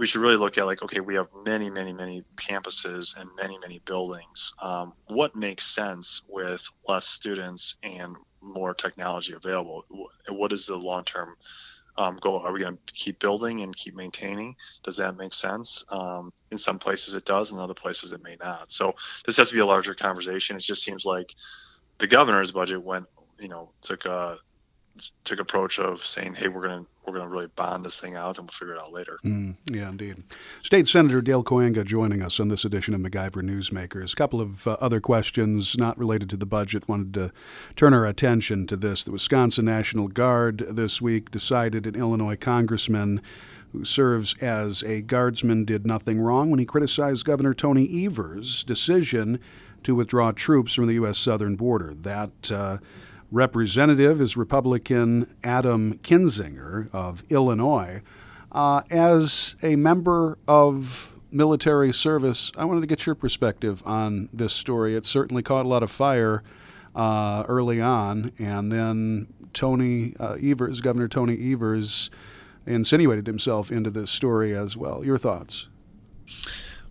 we 0.00 0.06
should 0.06 0.22
really 0.22 0.36
look 0.36 0.56
at 0.56 0.64
like 0.64 0.82
okay 0.82 1.00
we 1.00 1.16
have 1.16 1.28
many 1.44 1.68
many 1.68 1.92
many 1.92 2.24
campuses 2.36 3.14
and 3.18 3.28
many 3.36 3.58
many 3.58 3.80
buildings. 3.84 4.54
Um, 4.60 4.94
what 5.08 5.36
makes 5.36 5.64
sense 5.64 6.22
with 6.26 6.66
less 6.88 7.06
students 7.06 7.76
and 7.82 8.16
more 8.40 8.72
technology 8.72 9.34
available? 9.34 9.84
What 10.30 10.52
is 10.52 10.64
the 10.64 10.76
long 10.76 11.04
term 11.04 11.36
um, 11.98 12.18
goal? 12.18 12.38
Are 12.38 12.50
we 12.50 12.60
going 12.60 12.78
to 12.78 12.94
keep 12.94 13.18
building 13.18 13.60
and 13.60 13.76
keep 13.76 13.94
maintaining? 13.94 14.56
Does 14.84 14.96
that 14.96 15.18
make 15.18 15.34
sense? 15.34 15.84
Um, 15.90 16.32
in 16.50 16.56
some 16.56 16.78
places 16.78 17.14
it 17.14 17.26
does 17.26 17.52
in 17.52 17.58
other 17.58 17.74
places 17.74 18.12
it 18.12 18.22
may 18.22 18.38
not. 18.42 18.70
So 18.70 18.94
this 19.26 19.36
has 19.36 19.50
to 19.50 19.54
be 19.54 19.60
a 19.60 19.66
larger 19.66 19.92
conversation. 19.94 20.56
It 20.56 20.60
just 20.60 20.82
seems 20.82 21.04
like 21.04 21.34
the 21.98 22.06
governor's 22.06 22.52
budget 22.52 22.82
went 22.82 23.04
you 23.38 23.48
know 23.48 23.68
took 23.82 24.06
a 24.06 24.38
took 25.24 25.40
approach 25.40 25.78
of 25.78 26.04
saying, 26.04 26.36
"Hey, 26.36 26.48
we're 26.48 26.66
gonna 26.66 26.86
we're 27.10 27.18
gonna 27.18 27.30
really 27.30 27.48
bond 27.48 27.84
this 27.84 28.00
thing 28.00 28.14
out, 28.14 28.38
and 28.38 28.46
we'll 28.46 28.52
figure 28.52 28.74
it 28.74 28.80
out 28.80 28.92
later." 28.92 29.18
Mm, 29.24 29.56
yeah, 29.66 29.88
indeed. 29.88 30.22
State 30.62 30.88
Senator 30.88 31.20
Dale 31.20 31.44
Kooyenga 31.44 31.84
joining 31.84 32.22
us 32.22 32.40
on 32.40 32.48
this 32.48 32.64
edition 32.64 32.94
of 32.94 33.00
MacIver 33.00 33.42
Newsmakers. 33.42 34.12
A 34.12 34.16
couple 34.16 34.40
of 34.40 34.66
uh, 34.66 34.76
other 34.80 35.00
questions 35.00 35.76
not 35.76 35.98
related 35.98 36.30
to 36.30 36.36
the 36.36 36.46
budget. 36.46 36.88
Wanted 36.88 37.14
to 37.14 37.32
turn 37.76 37.94
our 37.94 38.06
attention 38.06 38.66
to 38.68 38.76
this. 38.76 39.04
The 39.04 39.12
Wisconsin 39.12 39.64
National 39.64 40.08
Guard 40.08 40.58
this 40.68 41.00
week 41.00 41.30
decided 41.30 41.86
an 41.86 41.94
Illinois 41.94 42.36
congressman 42.36 43.20
who 43.72 43.84
serves 43.84 44.34
as 44.40 44.82
a 44.82 45.00
guardsman 45.02 45.64
did 45.64 45.86
nothing 45.86 46.20
wrong 46.20 46.50
when 46.50 46.58
he 46.58 46.66
criticized 46.66 47.24
Governor 47.24 47.54
Tony 47.54 48.04
Evers' 48.04 48.64
decision 48.64 49.38
to 49.82 49.94
withdraw 49.94 50.32
troops 50.32 50.74
from 50.74 50.86
the 50.86 50.94
U.S. 50.94 51.18
southern 51.18 51.56
border. 51.56 51.94
That 51.94 52.50
uh, 52.52 52.78
representative 53.30 54.20
is 54.20 54.36
Republican 54.36 55.34
Adam 55.44 55.98
Kinzinger 55.98 56.92
of 56.92 57.24
Illinois. 57.28 58.02
Uh, 58.52 58.82
as 58.90 59.56
a 59.62 59.76
member 59.76 60.38
of 60.48 61.14
military 61.30 61.92
service, 61.92 62.50
I 62.56 62.64
wanted 62.64 62.80
to 62.80 62.86
get 62.86 63.06
your 63.06 63.14
perspective 63.14 63.82
on 63.86 64.28
this 64.32 64.52
story. 64.52 64.96
It 64.96 65.06
certainly 65.06 65.42
caught 65.42 65.64
a 65.64 65.68
lot 65.68 65.82
of 65.82 65.90
fire 65.90 66.42
uh, 66.94 67.44
early 67.48 67.80
on, 67.80 68.32
and 68.38 68.72
then 68.72 69.28
Tony 69.52 70.14
uh, 70.18 70.36
Evers, 70.42 70.80
Governor 70.80 71.08
Tony 71.08 71.52
Evers, 71.52 72.10
insinuated 72.66 73.26
himself 73.26 73.70
into 73.70 73.90
this 73.90 74.10
story 74.10 74.54
as 74.54 74.76
well. 74.76 75.04
Your 75.04 75.18
thoughts? 75.18 75.68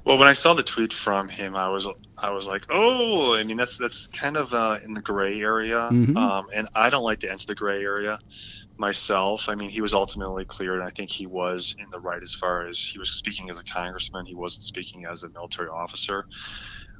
Well, 0.05 0.17
when 0.17 0.27
I 0.27 0.33
saw 0.33 0.53
the 0.53 0.63
tweet 0.63 0.93
from 0.93 1.27
him, 1.27 1.55
I 1.55 1.69
was 1.69 1.87
I 2.17 2.31
was 2.31 2.47
like, 2.47 2.65
oh, 2.69 3.35
I 3.35 3.43
mean 3.43 3.57
that's 3.57 3.77
that's 3.77 4.07
kind 4.07 4.37
of 4.37 4.53
uh, 4.53 4.77
in 4.83 4.93
the 4.93 5.01
gray 5.01 5.39
area, 5.41 5.89
mm-hmm. 5.91 6.17
um, 6.17 6.47
and 6.53 6.67
I 6.73 6.89
don't 6.89 7.03
like 7.03 7.19
to 7.19 7.31
enter 7.31 7.45
the 7.47 7.55
gray 7.55 7.83
area 7.83 8.17
myself. 8.77 9.49
I 9.49 9.55
mean, 9.55 9.69
he 9.69 9.81
was 9.81 9.93
ultimately 9.93 10.45
cleared, 10.45 10.79
and 10.79 10.87
I 10.87 10.89
think 10.89 11.11
he 11.11 11.27
was 11.27 11.75
in 11.77 11.91
the 11.91 11.99
right 11.99 12.21
as 12.21 12.33
far 12.33 12.65
as 12.67 12.79
he 12.79 12.97
was 12.97 13.11
speaking 13.11 13.49
as 13.49 13.59
a 13.59 13.63
congressman. 13.63 14.25
He 14.25 14.35
wasn't 14.35 14.63
speaking 14.63 15.05
as 15.05 15.23
a 15.23 15.29
military 15.29 15.69
officer. 15.69 16.25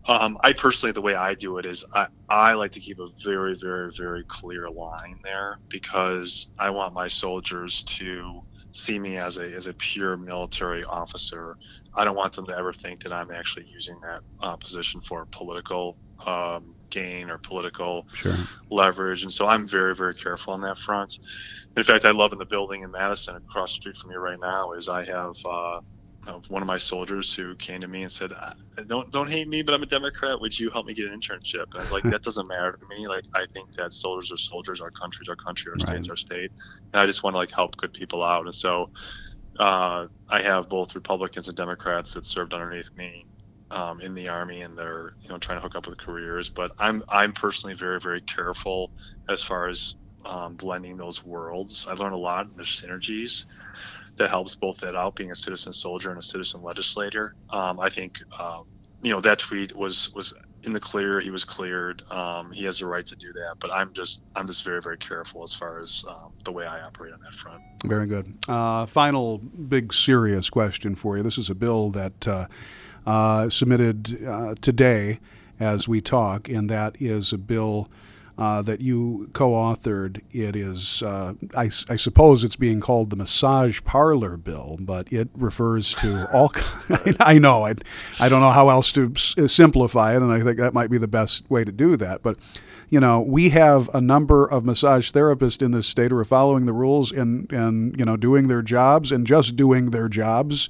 Um, 0.07 0.37
I 0.43 0.53
personally, 0.53 0.93
the 0.93 1.01
way 1.01 1.15
I 1.15 1.35
do 1.35 1.57
it 1.57 1.65
is 1.65 1.85
I, 1.93 2.07
I 2.29 2.53
like 2.53 2.71
to 2.73 2.79
keep 2.79 2.99
a 2.99 3.09
very, 3.23 3.57
very, 3.59 3.91
very 3.95 4.23
clear 4.27 4.67
line 4.67 5.19
there 5.23 5.57
because 5.69 6.49
I 6.57 6.69
want 6.69 6.93
my 6.93 7.07
soldiers 7.07 7.83
to 7.97 8.41
see 8.71 8.99
me 8.99 9.17
as 9.17 9.37
a 9.37 9.43
as 9.43 9.67
a 9.67 9.73
pure 9.73 10.15
military 10.15 10.83
officer. 10.83 11.57
I 11.95 12.05
don't 12.05 12.15
want 12.15 12.33
them 12.33 12.45
to 12.47 12.57
ever 12.57 12.71
think 12.71 13.01
that 13.01 13.11
I'm 13.11 13.31
actually 13.31 13.65
using 13.67 13.99
that 14.01 14.21
uh, 14.41 14.55
position 14.57 15.01
for 15.01 15.27
political 15.31 15.97
um, 16.25 16.75
gain 16.89 17.29
or 17.29 17.37
political 17.37 18.05
sure. 18.13 18.35
leverage. 18.69 19.23
And 19.23 19.31
so 19.31 19.45
I'm 19.45 19.67
very, 19.67 19.95
very 19.95 20.13
careful 20.13 20.53
on 20.53 20.61
that 20.61 20.77
front. 20.77 21.13
In 21.75 21.83
fact, 21.83 22.05
I 22.05 22.11
love 22.11 22.33
in 22.33 22.39
the 22.39 22.45
building 22.45 22.83
in 22.83 22.91
Madison 22.91 23.35
across 23.35 23.71
the 23.71 23.75
street 23.75 23.97
from 23.97 24.11
me 24.11 24.17
right 24.17 24.39
now 24.41 24.73
is 24.73 24.89
I 24.89 25.03
have 25.05 25.35
uh, 25.45 25.79
of 26.27 26.49
one 26.49 26.61
of 26.61 26.67
my 26.67 26.77
soldiers 26.77 27.33
who 27.33 27.55
came 27.55 27.81
to 27.81 27.87
me 27.87 28.03
and 28.03 28.11
said, 28.11 28.33
"Don't 28.87 29.11
don't 29.11 29.29
hate 29.29 29.47
me, 29.47 29.61
but 29.61 29.73
I'm 29.73 29.83
a 29.83 29.87
Democrat. 29.87 30.39
Would 30.39 30.57
you 30.57 30.69
help 30.69 30.85
me 30.85 30.93
get 30.93 31.05
an 31.05 31.19
internship?" 31.19 31.65
And 31.71 31.75
I 31.75 31.79
was 31.79 31.91
like, 31.91 32.03
"That 32.03 32.23
doesn't 32.23 32.47
matter 32.47 32.77
to 32.77 32.95
me. 32.95 33.07
Like, 33.07 33.25
I 33.33 33.45
think 33.45 33.73
that 33.75 33.93
soldiers 33.93 34.31
are 34.31 34.37
soldiers, 34.37 34.81
our 34.81 34.91
country's 34.91 35.29
our 35.29 35.35
country, 35.35 35.71
our 35.71 35.75
right. 35.75 35.87
state's 35.87 36.09
our 36.09 36.17
state, 36.17 36.51
and 36.93 37.01
I 37.01 37.05
just 37.05 37.23
want 37.23 37.35
to 37.35 37.37
like 37.37 37.51
help 37.51 37.77
good 37.77 37.93
people 37.93 38.23
out." 38.23 38.45
And 38.45 38.53
so, 38.53 38.89
uh, 39.59 40.07
I 40.29 40.41
have 40.41 40.69
both 40.69 40.95
Republicans 40.95 41.47
and 41.47 41.57
Democrats 41.57 42.13
that 42.13 42.25
served 42.25 42.53
underneath 42.53 42.89
me 42.97 43.25
um, 43.71 44.01
in 44.01 44.13
the 44.13 44.29
army, 44.29 44.61
and 44.61 44.77
they're 44.77 45.13
you 45.21 45.29
know 45.29 45.37
trying 45.37 45.57
to 45.57 45.61
hook 45.61 45.75
up 45.75 45.87
with 45.87 45.97
careers. 45.97 46.49
But 46.49 46.71
I'm 46.79 47.03
I'm 47.09 47.33
personally 47.33 47.75
very 47.75 47.99
very 47.99 48.21
careful 48.21 48.91
as 49.29 49.41
far 49.41 49.69
as 49.69 49.95
um, 50.25 50.55
blending 50.55 50.97
those 50.97 51.23
worlds. 51.23 51.87
I 51.89 51.93
learned 51.93 52.13
a 52.13 52.17
lot. 52.17 52.55
There's 52.55 52.81
synergies 52.81 53.45
that 54.19 54.29
helps 54.29 54.53
both 54.53 54.77
that 54.81 54.95
out, 54.95 55.15
being 55.15 55.31
a 55.31 55.35
citizen 55.35 55.73
soldier 55.73 56.11
and 56.11 56.19
a 56.19 56.23
citizen 56.23 56.61
legislator. 56.61 57.35
Um, 57.49 57.79
I 57.79 57.89
think 57.89 58.19
um, 58.39 58.65
you 59.01 59.11
know 59.11 59.21
that 59.21 59.39
tweet 59.39 59.75
was 59.75 60.13
was 60.13 60.33
in 60.63 60.73
the 60.73 60.79
clear. 60.79 61.19
He 61.19 61.31
was 61.31 61.45
cleared. 61.45 62.03
Um, 62.11 62.51
he 62.51 62.65
has 62.65 62.79
the 62.79 62.85
right 62.85 63.05
to 63.05 63.15
do 63.15 63.31
that. 63.33 63.55
But 63.59 63.71
I'm 63.73 63.93
just 63.93 64.21
I'm 64.35 64.45
just 64.45 64.63
very 64.63 64.81
very 64.81 64.97
careful 64.97 65.43
as 65.43 65.53
far 65.53 65.79
as 65.79 66.05
um, 66.07 66.33
the 66.43 66.51
way 66.51 66.67
I 66.67 66.81
operate 66.81 67.13
on 67.13 67.21
that 67.21 67.33
front. 67.33 67.63
Very 67.85 68.05
good. 68.05 68.37
Uh, 68.47 68.85
final 68.85 69.39
big 69.39 69.93
serious 69.93 70.49
question 70.49 70.95
for 70.95 71.17
you. 71.17 71.23
This 71.23 71.37
is 71.37 71.49
a 71.49 71.55
bill 71.55 71.89
that 71.91 72.27
uh, 72.27 72.47
uh, 73.07 73.49
submitted 73.49 74.25
uh, 74.25 74.55
today 74.61 75.19
as 75.59 75.87
we 75.87 76.01
talk, 76.01 76.47
and 76.49 76.69
that 76.69 77.01
is 77.01 77.33
a 77.33 77.37
bill 77.37 77.89
uh, 78.39 78.61
that 78.61 78.79
you 78.79 79.29
co-authored. 79.33 80.21
It 80.31 80.55
is, 80.55 81.03
uh, 81.03 81.33
I, 81.57 81.65
I, 81.89 81.97
suppose, 81.97 82.45
it's 82.45 82.55
being 82.55 82.79
called 82.79 83.09
the 83.09 83.17
massage 83.17 83.81
parlor 83.83 84.37
bill, 84.37 84.77
but 84.79 85.11
it 85.11 85.27
refers 85.35 85.93
to 85.95 86.31
all. 86.31 86.53
I 87.19 87.37
know. 87.37 87.65
I, 87.65 87.75
I 88.17 88.29
don't 88.29 88.39
know 88.39 88.51
how 88.51 88.69
else 88.69 88.93
to 88.93 89.11
s- 89.13 89.35
simplify 89.51 90.13
it, 90.13 90.21
and 90.21 90.31
I 90.31 90.41
think 90.41 90.57
that 90.57 90.73
might 90.73 90.89
be 90.89 90.97
the 90.97 91.07
best 91.07 91.51
way 91.51 91.65
to 91.65 91.71
do 91.73 91.97
that. 91.97 92.23
But 92.23 92.37
you 92.89 93.01
know, 93.01 93.19
we 93.19 93.49
have 93.49 93.93
a 93.93 93.99
number 93.99 94.45
of 94.45 94.63
massage 94.63 95.11
therapists 95.11 95.61
in 95.61 95.71
this 95.71 95.85
state 95.85 96.11
who 96.11 96.17
are 96.17 96.23
following 96.23 96.65
the 96.65 96.73
rules 96.73 97.11
and 97.11 97.51
and 97.51 97.99
you 97.99 98.05
know 98.05 98.15
doing 98.15 98.47
their 98.47 98.61
jobs 98.61 99.11
and 99.11 99.27
just 99.27 99.57
doing 99.57 99.91
their 99.91 100.07
jobs. 100.07 100.69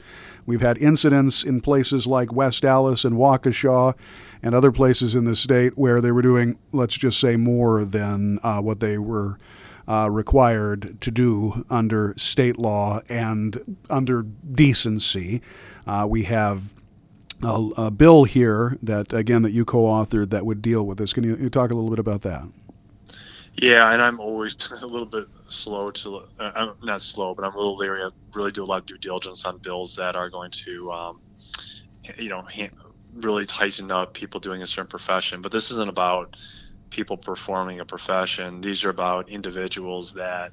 We've 0.50 0.62
had 0.62 0.80
incidents 0.80 1.44
in 1.44 1.62
places 1.62 2.08
like 2.08 2.34
West 2.34 2.66
Allis 2.66 3.06
and 3.06 3.18
Waukesha 3.18 3.94
and 4.42 4.56
other 4.56 4.72
places 4.72 5.14
in 5.14 5.26
the 5.26 5.36
state 5.36 5.78
where 5.78 6.02
they 6.02 6.12
were 6.12 6.24
doing, 6.24 6.58
let's 6.72 6.98
just 6.98 7.20
say, 7.20 7.36
more 7.36 7.86
than 7.86 8.40
uh, 8.42 8.60
what 8.60 8.80
they 8.80 8.98
were 8.98 9.38
uh, 9.88 10.10
required 10.10 11.00
to 11.02 11.12
do 11.12 11.68
under 11.70 12.16
state 12.18 12.58
law 12.58 13.00
and 13.10 13.78
under 13.92 14.24
decency. 14.24 15.44
Uh, 15.86 16.08
we 16.10 16.24
have 16.24 16.74
a, 17.44 17.70
a, 17.78 17.92
bill 17.92 18.24
here 18.24 18.76
that, 18.82 19.14
again, 19.14 19.44
that 19.44 19.52
you 19.52 19.66
co-authored 19.66 20.32
that 20.32 20.48
would 20.48 20.64
deal 20.64 20.84
with 20.84 20.98
this. 20.98 21.14
Can 21.14 21.24
you, 21.24 21.36
you 21.36 21.52
talk 21.52 21.70
a 21.70 21.76
little 21.76 21.92
bit 21.92 22.00
about 22.00 22.24
that? 22.24 22.48
Yeah, 23.62 23.92
and 23.92 24.02
I'm 24.02 24.20
always 24.20 24.56
a 24.82 24.86
little 24.86 25.06
bit 25.06 25.28
slow 25.48 25.92
to, 25.92 26.24
uh, 26.40 26.52
I'm 26.56 26.74
not 26.84 27.02
slow, 27.02 27.36
but 27.36 27.46
I'm 27.46 27.54
a 27.54 27.58
little 27.58 27.78
leery. 27.78 28.04
I 28.04 28.10
really 28.34 28.52
do 28.52 28.64
a 28.64 28.66
lot 28.66 28.80
of 28.80 28.86
due 28.86 28.98
diligence 28.98 29.46
on 29.46 29.58
bills 29.58 29.98
that 29.98 30.16
are 30.16 30.30
going 30.30 30.52
to, 30.52 30.92
um, 30.92 31.22
you 32.18 32.30
know, 32.30 32.48
really 33.14 33.46
tighten 33.46 33.92
up 33.92 34.14
people 34.14 34.40
doing 34.40 34.62
a 34.62 34.68
certain 34.68 34.88
profession. 34.88 35.42
But 35.42 35.52
this 35.52 35.72
isn't 35.72 35.90
about 35.90 36.36
people 36.90 37.18
performing 37.18 37.80
a 37.80 37.86
profession. 37.86 38.62
These 38.62 38.84
are 38.86 38.90
about 38.90 39.30
individuals 39.30 40.14
that 40.14 40.52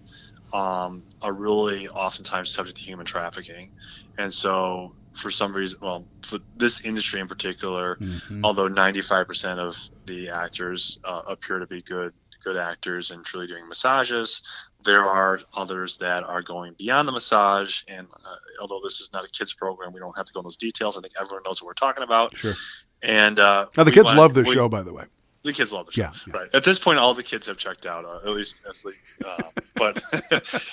um, 0.52 1.02
are 1.22 1.32
really 1.32 1.88
oftentimes 1.88 2.50
subject 2.50 2.78
to 2.78 2.82
human 2.82 3.06
trafficking. 3.06 3.72
And 4.18 4.32
so, 4.32 4.94
for 5.14 5.30
some 5.30 5.54
reason, 5.54 5.78
well, 5.80 6.04
for 6.22 6.38
this 6.56 6.84
industry 6.84 7.20
in 7.20 7.28
particular, 7.28 7.96
mm-hmm. 7.96 8.44
although 8.44 8.68
95% 8.68 9.58
of 9.58 9.78
the 10.04 10.30
actors 10.30 10.98
uh, 11.04 11.22
appear 11.26 11.58
to 11.58 11.66
be 11.66 11.80
good 11.80 12.12
good 12.46 12.56
actors 12.56 13.10
and 13.10 13.24
truly 13.24 13.48
doing 13.48 13.68
massages. 13.68 14.40
There 14.84 15.02
are 15.02 15.40
others 15.52 15.98
that 15.98 16.22
are 16.22 16.42
going 16.42 16.74
beyond 16.78 17.08
the 17.08 17.12
massage, 17.12 17.82
and 17.88 18.06
uh, 18.24 18.36
although 18.60 18.80
this 18.84 19.00
is 19.00 19.10
not 19.12 19.24
a 19.24 19.28
kids 19.28 19.52
program, 19.52 19.92
we 19.92 19.98
don't 19.98 20.16
have 20.16 20.26
to 20.26 20.32
go 20.32 20.40
into 20.40 20.46
those 20.46 20.56
details. 20.56 20.96
I 20.96 21.00
think 21.00 21.14
everyone 21.20 21.42
knows 21.44 21.60
what 21.60 21.66
we're 21.66 21.74
talking 21.74 22.04
about. 22.04 22.36
Sure. 22.36 22.54
And 23.02 23.40
uh, 23.40 23.66
now 23.76 23.82
the 23.82 23.90
kids 23.90 24.14
love 24.14 24.34
the 24.34 24.44
show, 24.44 24.68
by 24.68 24.82
the 24.82 24.92
way. 24.92 25.04
The 25.42 25.52
kids 25.52 25.72
love 25.72 25.86
the 25.86 25.92
show. 25.92 26.02
Yeah, 26.02 26.12
yeah. 26.26 26.36
Right. 26.36 26.54
At 26.54 26.64
this 26.64 26.78
point, 26.78 26.98
all 27.00 27.14
the 27.14 27.22
kids 27.22 27.46
have 27.46 27.56
checked 27.56 27.86
out, 27.86 28.04
uh, 28.04 28.28
at 28.28 28.34
least. 28.34 28.60
At 28.68 28.84
least 28.84 28.98
uh, 29.24 29.42
but, 29.74 30.02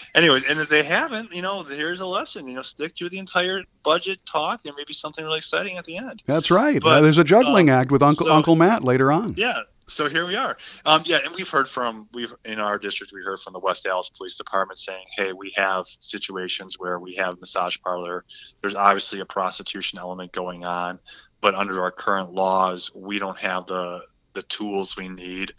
anyways, 0.16 0.44
and 0.46 0.60
if 0.60 0.70
they 0.70 0.84
haven't, 0.84 1.34
you 1.34 1.42
know, 1.42 1.64
here's 1.64 2.02
a 2.02 2.08
lesson. 2.08 2.48
You 2.48 2.56
know, 2.56 2.62
stick 2.62 2.96
to 2.96 3.10
the 3.10 3.18
entire 3.20 3.64
budget 3.84 4.20
talk. 4.26 4.64
There 4.64 4.74
may 4.74 4.84
be 4.86 4.94
something 4.94 5.24
really 5.26 5.38
exciting 5.40 5.78
at 5.78 5.86
the 5.86 5.98
end. 5.98 6.24
That's 6.26 6.50
right. 6.52 6.82
But, 6.82 7.02
there's 7.02 7.20
a 7.20 7.24
juggling 7.24 7.70
um, 7.70 7.80
act 7.80 7.92
with 7.92 8.04
Uncle 8.04 8.28
so, 8.28 8.34
Uncle 8.34 8.56
Matt 8.56 8.84
later 8.84 9.12
on. 9.12 9.34
Yeah, 9.38 9.62
so 9.94 10.10
here 10.10 10.26
we 10.26 10.36
are. 10.36 10.58
Um, 10.86 11.04
yeah, 11.06 11.20
and 11.24 11.36
we've 11.36 11.50
heard 11.50 11.70
from 11.70 12.08
we've 12.14 12.34
in 12.44 12.60
our 12.60 12.78
district 12.80 13.14
we 13.14 13.22
heard 13.22 13.40
from 13.40 13.54
the 13.54 13.60
West 13.60 13.86
Allis 13.86 14.10
Police 14.10 14.38
Department 14.38 14.80
saying, 14.80 15.06
hey, 15.16 15.34
we 15.34 15.54
have 15.56 15.86
situations 16.00 16.80
where 16.80 17.00
we 17.00 17.16
have 17.16 17.40
massage 17.40 17.78
parlor. 17.84 18.26
There's 18.62 18.76
obviously 18.76 19.20
a 19.20 19.26
prostitution 19.26 20.00
element 20.00 20.32
going 20.32 20.66
on, 20.66 21.00
but 21.42 21.56
under 21.56 21.82
our 21.82 21.92
current 21.92 22.34
laws, 22.34 22.92
we 22.96 23.20
don't 23.20 23.38
have 23.40 23.68
the 23.68 24.02
the 24.34 24.44
tools 24.44 24.98
we 24.98 25.10
need 25.10 25.54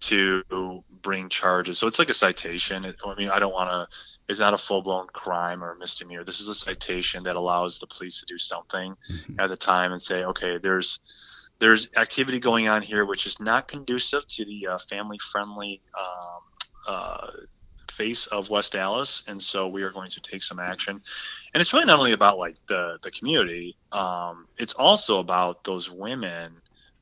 to 0.00 0.82
bring 1.02 1.28
charges. 1.28 1.78
So 1.78 1.86
it's 1.86 1.98
like 1.98 2.10
a 2.10 2.14
citation. 2.14 2.84
I 2.84 3.14
mean, 3.16 3.30
I 3.30 3.38
don't 3.38 3.52
want 3.52 3.70
to. 3.70 3.96
It's 4.28 4.40
not 4.40 4.52
a 4.52 4.58
full 4.58 4.82
blown 4.82 5.06
crime 5.06 5.64
or 5.64 5.74
misdemeanor. 5.74 6.24
This 6.24 6.40
is 6.40 6.48
a 6.48 6.54
citation 6.54 7.24
that 7.24 7.36
allows 7.36 7.78
the 7.78 7.86
police 7.86 8.20
to 8.20 8.26
do 8.26 8.36
something 8.36 8.94
mm-hmm. 9.10 9.40
at 9.40 9.48
the 9.48 9.56
time 9.56 9.92
and 9.92 10.02
say, 10.02 10.24
okay, 10.24 10.58
there's 10.58 11.00
there's 11.60 11.88
activity 11.96 12.40
going 12.40 12.68
on 12.68 12.82
here 12.82 13.04
which 13.04 13.26
is 13.26 13.40
not 13.40 13.68
conducive 13.68 14.26
to 14.28 14.44
the 14.44 14.66
uh, 14.68 14.78
family 14.78 15.18
friendly 15.18 15.80
um, 15.98 16.40
uh, 16.86 17.30
face 17.90 18.26
of 18.26 18.48
West 18.48 18.76
Allis, 18.76 19.24
and 19.26 19.42
so 19.42 19.66
we 19.66 19.82
are 19.82 19.90
going 19.90 20.10
to 20.10 20.20
take 20.20 20.42
some 20.42 20.60
action. 20.60 21.00
And 21.52 21.60
it's 21.60 21.72
really 21.72 21.86
not 21.86 21.98
only 21.98 22.12
about 22.12 22.38
like 22.38 22.56
the 22.66 22.98
the 23.02 23.10
community; 23.10 23.76
um, 23.92 24.46
it's 24.56 24.74
also 24.74 25.18
about 25.18 25.64
those 25.64 25.90
women 25.90 26.52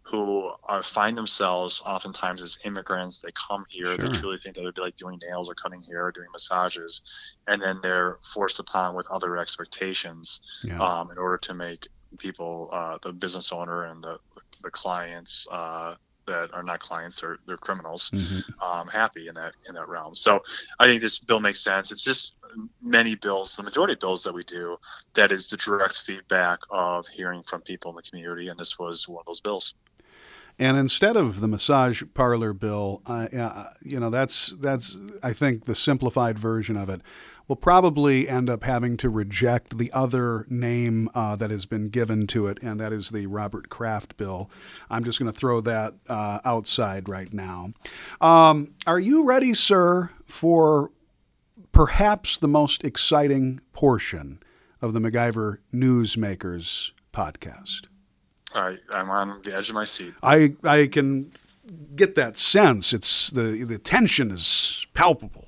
who 0.02 0.52
are 0.64 0.82
find 0.82 1.18
themselves 1.18 1.82
oftentimes 1.84 2.42
as 2.42 2.58
immigrants. 2.64 3.20
They 3.20 3.30
come 3.32 3.64
here, 3.68 3.86
sure. 3.86 3.98
they 3.98 4.18
truly 4.18 4.38
think 4.38 4.54
that 4.54 4.62
they 4.62 4.66
would 4.66 4.74
be 4.74 4.80
like 4.80 4.96
doing 4.96 5.20
nails 5.22 5.50
or 5.50 5.54
cutting 5.54 5.82
hair 5.82 6.06
or 6.06 6.12
doing 6.12 6.28
massages, 6.32 7.02
and 7.46 7.60
then 7.60 7.80
they're 7.82 8.18
forced 8.32 8.58
upon 8.58 8.96
with 8.96 9.06
other 9.10 9.36
expectations 9.36 10.62
yeah. 10.64 10.80
um, 10.80 11.10
in 11.10 11.18
order 11.18 11.38
to 11.38 11.54
make 11.54 11.88
people, 12.18 12.70
uh, 12.72 12.98
the 13.02 13.12
business 13.12 13.52
owner 13.52 13.84
and 13.84 14.02
the 14.02 14.18
the 14.66 14.70
clients 14.70 15.46
uh, 15.50 15.94
that 16.26 16.52
are 16.52 16.62
not 16.62 16.80
clients 16.80 17.22
or 17.22 17.38
they're 17.46 17.56
criminals 17.56 18.10
mm-hmm. 18.10 18.40
um, 18.60 18.88
happy 18.88 19.28
in 19.28 19.34
that 19.36 19.54
in 19.68 19.74
that 19.76 19.88
realm. 19.88 20.14
So 20.14 20.42
I 20.78 20.86
think 20.86 21.00
this 21.00 21.18
bill 21.20 21.40
makes 21.40 21.60
sense. 21.60 21.92
It's 21.92 22.02
just 22.02 22.34
many 22.82 23.14
bills, 23.14 23.56
the 23.56 23.62
majority 23.62 23.94
of 23.94 24.00
bills 24.00 24.24
that 24.24 24.34
we 24.34 24.44
do, 24.44 24.76
that 25.14 25.30
is 25.30 25.48
the 25.48 25.56
direct 25.56 25.98
feedback 25.98 26.58
of 26.70 27.06
hearing 27.06 27.42
from 27.44 27.60
people 27.62 27.90
in 27.92 27.96
the 27.96 28.02
community, 28.02 28.48
and 28.48 28.58
this 28.58 28.78
was 28.78 29.08
one 29.08 29.20
of 29.20 29.26
those 29.26 29.40
bills. 29.40 29.74
And 30.58 30.76
instead 30.78 31.16
of 31.16 31.40
the 31.40 31.48
massage 31.48 32.02
parlor 32.14 32.54
bill, 32.54 33.02
uh, 33.06 33.66
you 33.82 34.00
know, 34.00 34.10
that's 34.10 34.54
that's 34.58 34.96
I 35.22 35.32
think 35.32 35.64
the 35.64 35.74
simplified 35.74 36.38
version 36.38 36.76
of 36.76 36.88
it 36.88 37.02
We'll 37.48 37.56
probably 37.56 38.28
end 38.28 38.50
up 38.50 38.64
having 38.64 38.96
to 38.98 39.08
reject 39.08 39.78
the 39.78 39.92
other 39.92 40.46
name 40.48 41.08
uh, 41.14 41.36
that 41.36 41.50
has 41.50 41.64
been 41.64 41.90
given 41.90 42.26
to 42.28 42.48
it, 42.48 42.58
and 42.60 42.80
that 42.80 42.92
is 42.92 43.10
the 43.10 43.26
Robert 43.26 43.68
Kraft 43.68 44.16
bill. 44.16 44.50
I'm 44.90 45.04
just 45.04 45.20
going 45.20 45.30
to 45.30 45.38
throw 45.38 45.60
that 45.60 45.94
uh, 46.08 46.40
outside 46.44 47.08
right 47.08 47.32
now. 47.32 47.72
Um, 48.20 48.74
are 48.86 48.98
you 48.98 49.24
ready, 49.24 49.54
sir, 49.54 50.10
for 50.24 50.90
perhaps 51.70 52.36
the 52.36 52.48
most 52.48 52.82
exciting 52.82 53.60
portion 53.72 54.40
of 54.82 54.92
the 54.92 55.00
MacIver 55.00 55.58
Newsmakers 55.72 56.90
podcast? 57.12 57.82
I, 58.56 58.76
I'm 58.90 59.10
on 59.10 59.40
the 59.42 59.56
edge 59.56 59.68
of 59.68 59.74
my 59.74 59.84
seat. 59.84 60.14
I, 60.22 60.54
I 60.64 60.86
can 60.86 61.32
get 61.94 62.14
that 62.14 62.38
sense. 62.38 62.92
It's 62.92 63.30
the 63.30 63.64
the 63.64 63.78
tension 63.78 64.30
is 64.30 64.86
palpable 64.94 65.46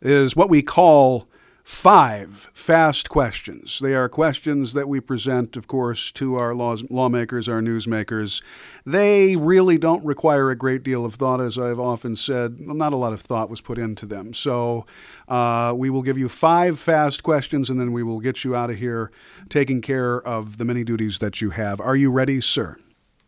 is 0.00 0.34
what 0.34 0.50
we 0.50 0.62
call 0.62 1.28
five 1.62 2.48
fast 2.52 3.08
questions. 3.08 3.78
They 3.78 3.94
are 3.94 4.08
questions 4.08 4.72
that 4.72 4.88
we 4.88 4.98
present, 4.98 5.56
of 5.56 5.68
course, 5.68 6.10
to 6.12 6.36
our 6.36 6.54
laws, 6.54 6.84
lawmakers, 6.90 7.48
our 7.48 7.60
newsmakers. 7.60 8.42
They 8.84 9.36
really 9.36 9.78
don't 9.78 10.04
require 10.04 10.50
a 10.50 10.56
great 10.56 10.82
deal 10.82 11.04
of 11.04 11.14
thought, 11.14 11.40
as 11.40 11.56
I've 11.56 11.78
often 11.78 12.16
said. 12.16 12.60
Not 12.60 12.92
a 12.92 12.96
lot 12.96 13.12
of 13.12 13.20
thought 13.20 13.48
was 13.48 13.60
put 13.60 13.78
into 13.78 14.06
them. 14.06 14.34
So 14.34 14.86
uh, 15.28 15.72
we 15.76 15.88
will 15.88 16.02
give 16.02 16.18
you 16.18 16.28
five 16.28 16.80
fast 16.80 17.22
questions, 17.22 17.70
and 17.70 17.78
then 17.80 17.92
we 17.92 18.02
will 18.02 18.20
get 18.20 18.42
you 18.42 18.56
out 18.56 18.70
of 18.70 18.78
here 18.78 19.12
taking 19.52 19.82
care 19.82 20.20
of 20.26 20.56
the 20.56 20.64
many 20.64 20.82
duties 20.82 21.18
that 21.18 21.42
you 21.42 21.50
have. 21.50 21.78
Are 21.80 21.94
you 21.94 22.10
ready, 22.10 22.40
sir? 22.40 22.78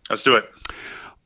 Let's 0.08 0.22
do 0.22 0.34
it. 0.34 0.50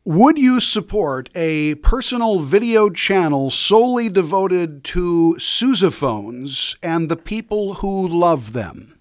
Would 0.04 0.38
you 0.38 0.58
support 0.58 1.30
a 1.34 1.76
personal 1.76 2.40
video 2.40 2.90
channel 2.90 3.50
solely 3.50 4.08
devoted 4.08 4.82
to 4.84 5.36
sousaphones 5.38 6.76
and 6.82 7.08
the 7.08 7.16
people 7.16 7.74
who 7.74 8.08
love 8.08 8.52
them? 8.52 8.98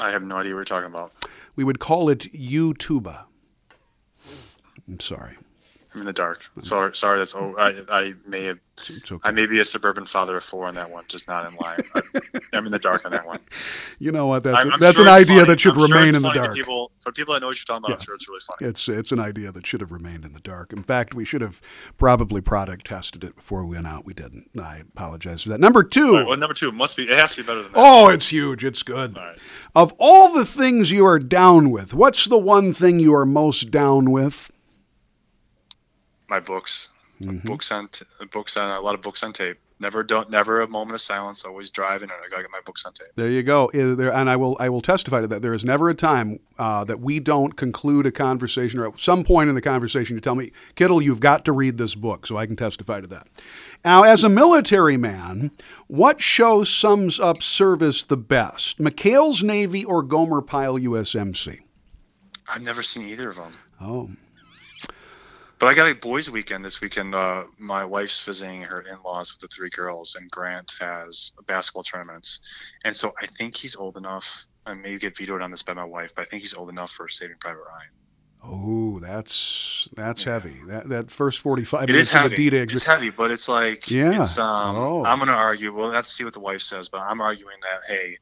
I 0.00 0.10
have 0.10 0.22
no 0.24 0.36
idea 0.36 0.54
what 0.54 0.58
you're 0.58 0.64
talking 0.64 0.90
about. 0.90 1.12
We 1.54 1.62
would 1.62 1.78
call 1.78 2.08
it 2.08 2.32
YouTuba. 2.32 3.24
I'm 4.88 5.00
sorry. 5.00 5.36
I'm 5.94 6.00
in 6.00 6.06
the 6.06 6.12
dark. 6.12 6.40
Mm-hmm. 6.40 6.62
Sorry, 6.62 6.96
sorry. 6.96 7.18
That's 7.20 7.36
oh, 7.36 7.54
I, 7.56 7.74
I 7.88 8.14
may 8.26 8.44
have. 8.44 8.58
Okay. 8.90 9.16
I 9.22 9.30
may 9.30 9.46
be 9.46 9.60
a 9.60 9.64
suburban 9.64 10.04
father 10.04 10.36
of 10.36 10.42
four 10.42 10.66
on 10.66 10.74
that 10.74 10.90
one, 10.90 11.04
just 11.06 11.28
not 11.28 11.48
in 11.48 11.54
line. 11.58 11.78
I'm 12.52 12.66
in 12.66 12.72
the 12.72 12.78
dark 12.80 13.04
on 13.04 13.12
that 13.12 13.24
one. 13.24 13.38
You 14.00 14.10
know 14.10 14.26
what? 14.26 14.42
That's 14.42 14.64
I'm, 14.64 14.72
I'm 14.72 14.80
that's 14.80 14.96
sure 14.96 15.06
an 15.06 15.12
idea 15.12 15.36
funny. 15.36 15.48
that 15.50 15.60
should 15.60 15.74
I'm 15.74 15.82
remain 15.82 16.08
sure 16.08 16.16
in 16.16 16.22
the 16.22 16.32
dark. 16.32 16.56
People, 16.56 16.90
for 16.98 17.12
people 17.12 17.34
that 17.34 17.40
know 17.40 17.46
what 17.46 17.56
you're 17.56 17.66
talking 17.66 17.84
about, 17.84 17.90
yeah. 17.90 17.94
I'm 17.94 18.00
sure 18.04 18.14
it's 18.16 18.28
really 18.28 18.40
funny. 18.40 18.68
It's 18.68 18.88
it's 18.88 19.12
an 19.12 19.20
idea 19.20 19.52
that 19.52 19.64
should 19.64 19.80
have 19.80 19.92
remained 19.92 20.24
in 20.24 20.32
the 20.32 20.40
dark. 20.40 20.72
In 20.72 20.82
fact, 20.82 21.14
we 21.14 21.24
should 21.24 21.40
have 21.40 21.60
probably 21.98 22.40
product 22.40 22.86
tested 22.86 23.22
it 23.22 23.36
before 23.36 23.64
we 23.64 23.76
went 23.76 23.86
out. 23.86 24.04
We 24.04 24.14
didn't. 24.14 24.50
I 24.60 24.78
apologize 24.78 25.44
for 25.44 25.50
that. 25.50 25.60
Number 25.60 25.84
two. 25.84 26.14
Right, 26.16 26.26
well, 26.26 26.36
number 26.36 26.54
two 26.54 26.72
must 26.72 26.96
be. 26.96 27.04
It 27.04 27.16
has 27.16 27.36
to 27.36 27.42
be 27.42 27.46
better 27.46 27.62
than 27.62 27.70
that. 27.72 27.78
Oh, 27.78 28.08
it's 28.08 28.28
huge. 28.28 28.64
It's 28.64 28.82
good. 28.82 29.16
All 29.16 29.24
right. 29.24 29.38
Of 29.76 29.94
all 29.98 30.32
the 30.32 30.44
things 30.44 30.90
you 30.90 31.06
are 31.06 31.20
down 31.20 31.70
with, 31.70 31.94
what's 31.94 32.24
the 32.24 32.38
one 32.38 32.72
thing 32.72 32.98
you 32.98 33.14
are 33.14 33.26
most 33.26 33.70
down 33.70 34.10
with? 34.10 34.50
My 36.28 36.40
books, 36.40 36.90
mm-hmm. 37.20 37.46
books 37.46 37.70
on 37.72 37.88
t- 37.88 38.04
books 38.32 38.56
on 38.56 38.70
a 38.70 38.80
lot 38.80 38.94
of 38.94 39.02
books 39.02 39.22
on 39.22 39.32
tape. 39.32 39.58
never 39.80 40.02
don't 40.02 40.30
never 40.30 40.62
a 40.62 40.68
moment 40.68 40.94
of 40.94 41.00
silence. 41.00 41.44
Always 41.44 41.70
driving, 41.70 42.10
and 42.10 42.18
I 42.24 42.28
gotta 42.28 42.42
get 42.42 42.50
my 42.50 42.60
books 42.64 42.84
on 42.84 42.92
tape. 42.92 43.08
There 43.14 43.30
you 43.30 43.42
go. 43.42 43.70
There, 43.72 44.12
and 44.12 44.30
I 44.30 44.36
will 44.36 44.56
I 44.60 44.68
will 44.68 44.80
testify 44.80 45.20
to 45.20 45.26
that. 45.28 45.42
There 45.42 45.54
is 45.54 45.64
never 45.64 45.88
a 45.88 45.94
time 45.94 46.40
uh, 46.58 46.84
that 46.84 47.00
we 47.00 47.20
don't 47.20 47.56
conclude 47.56 48.06
a 48.06 48.12
conversation, 48.12 48.80
or 48.80 48.88
at 48.88 49.00
some 49.00 49.24
point 49.24 49.48
in 49.48 49.54
the 49.54 49.62
conversation, 49.62 50.16
you 50.16 50.20
tell 50.20 50.34
me, 50.34 50.52
Kittle, 50.74 51.02
you've 51.02 51.20
got 51.20 51.44
to 51.44 51.52
read 51.52 51.78
this 51.78 51.94
book, 51.94 52.26
so 52.26 52.36
I 52.36 52.46
can 52.46 52.56
testify 52.56 53.00
to 53.00 53.06
that. 53.08 53.26
Now, 53.84 54.02
as 54.02 54.24
a 54.24 54.28
military 54.28 54.96
man, 54.96 55.50
what 55.88 56.22
show 56.22 56.64
sums 56.64 57.20
up 57.20 57.42
service 57.42 58.04
the 58.04 58.16
best, 58.16 58.78
McHale's 58.78 59.42
Navy 59.42 59.84
or 59.84 60.02
Gomer 60.02 60.40
Pyle 60.40 60.78
USMC? 60.78 61.60
I've 62.48 62.62
never 62.62 62.82
seen 62.82 63.08
either 63.08 63.30
of 63.30 63.36
them. 63.36 63.54
Oh, 63.80 64.10
But 65.64 65.70
I 65.70 65.74
got 65.76 65.88
a 65.90 65.94
boys' 65.94 66.28
weekend 66.28 66.62
this 66.62 66.82
weekend. 66.82 67.14
Uh, 67.14 67.44
my 67.56 67.86
wife's 67.86 68.22
visiting 68.22 68.60
her 68.60 68.82
in-laws 68.82 69.32
with 69.32 69.40
the 69.40 69.48
three 69.48 69.70
girls, 69.70 70.14
and 70.14 70.30
Grant 70.30 70.74
has 70.78 71.32
basketball 71.46 71.84
tournaments, 71.84 72.40
and 72.84 72.94
so 72.94 73.14
I 73.18 73.24
think 73.24 73.56
he's 73.56 73.74
old 73.74 73.96
enough. 73.96 74.46
I 74.66 74.74
may 74.74 74.98
get 74.98 75.16
vetoed 75.16 75.40
on 75.40 75.50
this 75.50 75.62
by 75.62 75.72
my 75.72 75.84
wife, 75.84 76.12
but 76.14 76.20
I 76.20 76.24
think 76.26 76.42
he's 76.42 76.52
old 76.52 76.68
enough 76.68 76.90
for 76.92 77.08
Saving 77.08 77.36
Private 77.40 77.60
Ryan. 77.62 77.88
oh, 78.46 78.98
that's 79.00 79.88
that's 79.96 80.24
heavy. 80.24 80.52
That 80.66 80.90
that 80.90 81.10
first 81.10 81.38
forty-five 81.38 81.84
It 81.84 81.92
minutes 81.92 82.10
is 82.10 82.14
of 82.14 82.20
heavy. 82.20 82.36
the 82.36 82.50
D-Day. 82.50 82.62
It's 82.74 82.82
heavy, 82.82 83.08
but 83.08 83.30
it's 83.30 83.48
like 83.48 83.90
Yeah. 83.90 84.20
It's, 84.20 84.36
um, 84.38 84.76
Oh. 84.76 85.02
I'm 85.06 85.18
gonna 85.18 85.32
argue. 85.32 85.72
We'll 85.72 85.92
have 85.92 86.04
to 86.04 86.10
see 86.10 86.24
what 86.24 86.34
the 86.34 86.40
wife 86.40 86.60
says, 86.60 86.90
but 86.90 87.00
I'm 87.00 87.22
arguing 87.22 87.56
that 87.62 87.90
hey, 87.90 88.18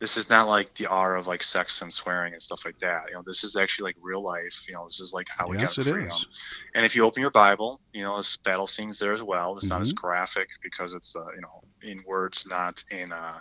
this 0.00 0.16
is 0.16 0.28
not 0.28 0.48
like 0.48 0.74
the 0.74 0.86
R 0.86 1.16
of 1.16 1.26
like 1.26 1.42
sex 1.42 1.82
and 1.82 1.92
swearing 1.92 2.32
and 2.32 2.42
stuff 2.42 2.62
like 2.64 2.78
that. 2.80 3.02
You 3.08 3.14
know, 3.14 3.22
this 3.26 3.42
is 3.44 3.56
actually 3.56 3.88
like 3.90 3.96
real 4.00 4.22
life. 4.22 4.64
You 4.68 4.74
know, 4.74 4.84
this 4.84 5.00
is 5.00 5.12
like 5.12 5.26
how 5.36 5.48
we 5.48 5.56
Yes, 5.58 5.76
got 5.76 5.78
it 5.78 5.86
freedom. 5.86 6.08
is. 6.08 6.26
And 6.74 6.84
if 6.86 6.94
you 6.94 7.04
open 7.04 7.20
your 7.20 7.30
Bible, 7.30 7.80
you 7.92 8.02
know, 8.02 8.14
there's 8.14 8.36
battle 8.44 8.66
scenes 8.66 8.98
there 8.98 9.12
as 9.12 9.22
well. 9.22 9.56
It's 9.56 9.70
not 9.70 9.80
as 9.80 9.92
Mm-hmm. 9.92 9.96
graphic 9.96 10.48
because 10.62 10.94
it's 10.94 11.14
uh, 11.16 11.24
you 11.34 11.40
know 11.40 11.62
in 11.82 12.02
words, 12.06 12.46
not 12.48 12.82
in 12.90 13.12
uh, 13.12 13.38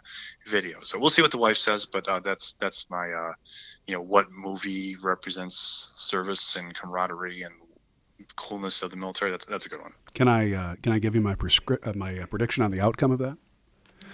video. 0.48 0.80
So 0.84 1.00
we'll 1.00 1.10
see 1.10 1.22
what 1.22 1.32
the 1.32 1.38
wife 1.38 1.58
says, 1.58 1.86
but 1.86 2.08
uh, 2.08 2.20
that's 2.22 2.56
that's 2.60 2.86
my 2.89 3.12
uh, 3.12 3.34
you 3.88 3.96
know 3.96 4.02
what 4.02 4.28
movie 4.32 4.96
represents 5.04 5.91
service 5.96 6.56
and 6.56 6.74
camaraderie 6.76 7.43
and 7.43 7.54
coolness 8.36 8.82
of 8.82 8.91
the 8.91 8.98
military. 8.98 9.32
That's 9.32 9.46
that's 9.46 9.65
a 9.65 9.70
good 9.70 9.82
one. 9.82 9.93
Can 10.13 10.28
I 10.28 10.54
uh, 10.54 10.76
can 10.82 10.91
I 10.93 11.00
give 11.00 11.15
you 11.15 11.22
my 11.22 11.36
prescri- 11.36 11.86
uh, 11.86 11.93
my 11.96 12.17
uh, 12.20 12.26
prediction 12.26 12.63
on 12.63 12.72
the 12.72 12.82
outcome 12.82 13.12
of 13.12 13.20
that? 13.20 13.38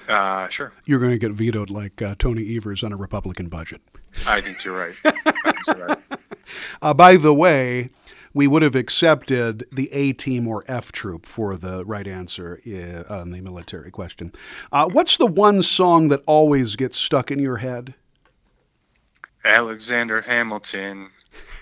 Uh, 0.07 0.47
sure. 0.49 0.73
You're 0.85 0.99
going 0.99 1.11
to 1.11 1.17
get 1.17 1.31
vetoed 1.31 1.69
like 1.69 2.01
uh, 2.01 2.15
Tony 2.17 2.55
Evers 2.55 2.83
on 2.83 2.91
a 2.91 2.97
Republican 2.97 3.49
budget. 3.49 3.81
I 4.27 4.41
think 4.41 4.63
you're 4.63 4.77
right. 4.77 4.93
Think 4.95 5.67
you're 5.67 5.87
right. 5.87 5.97
Uh, 6.81 6.93
by 6.93 7.15
the 7.15 7.33
way, 7.33 7.89
we 8.33 8.47
would 8.47 8.61
have 8.61 8.75
accepted 8.75 9.65
the 9.71 9.91
A 9.93 10.13
team 10.13 10.47
or 10.47 10.63
F 10.67 10.91
troop 10.91 11.25
for 11.25 11.55
the 11.55 11.85
right 11.85 12.07
answer 12.07 12.59
uh, 12.67 13.11
on 13.13 13.29
the 13.29 13.41
military 13.41 13.91
question. 13.91 14.33
Uh, 14.71 14.89
what's 14.89 15.17
the 15.17 15.25
one 15.25 15.61
song 15.61 16.09
that 16.09 16.21
always 16.25 16.75
gets 16.75 16.97
stuck 16.97 17.31
in 17.31 17.39
your 17.39 17.57
head? 17.57 17.95
Alexander 19.45 20.21
Hamilton. 20.21 21.09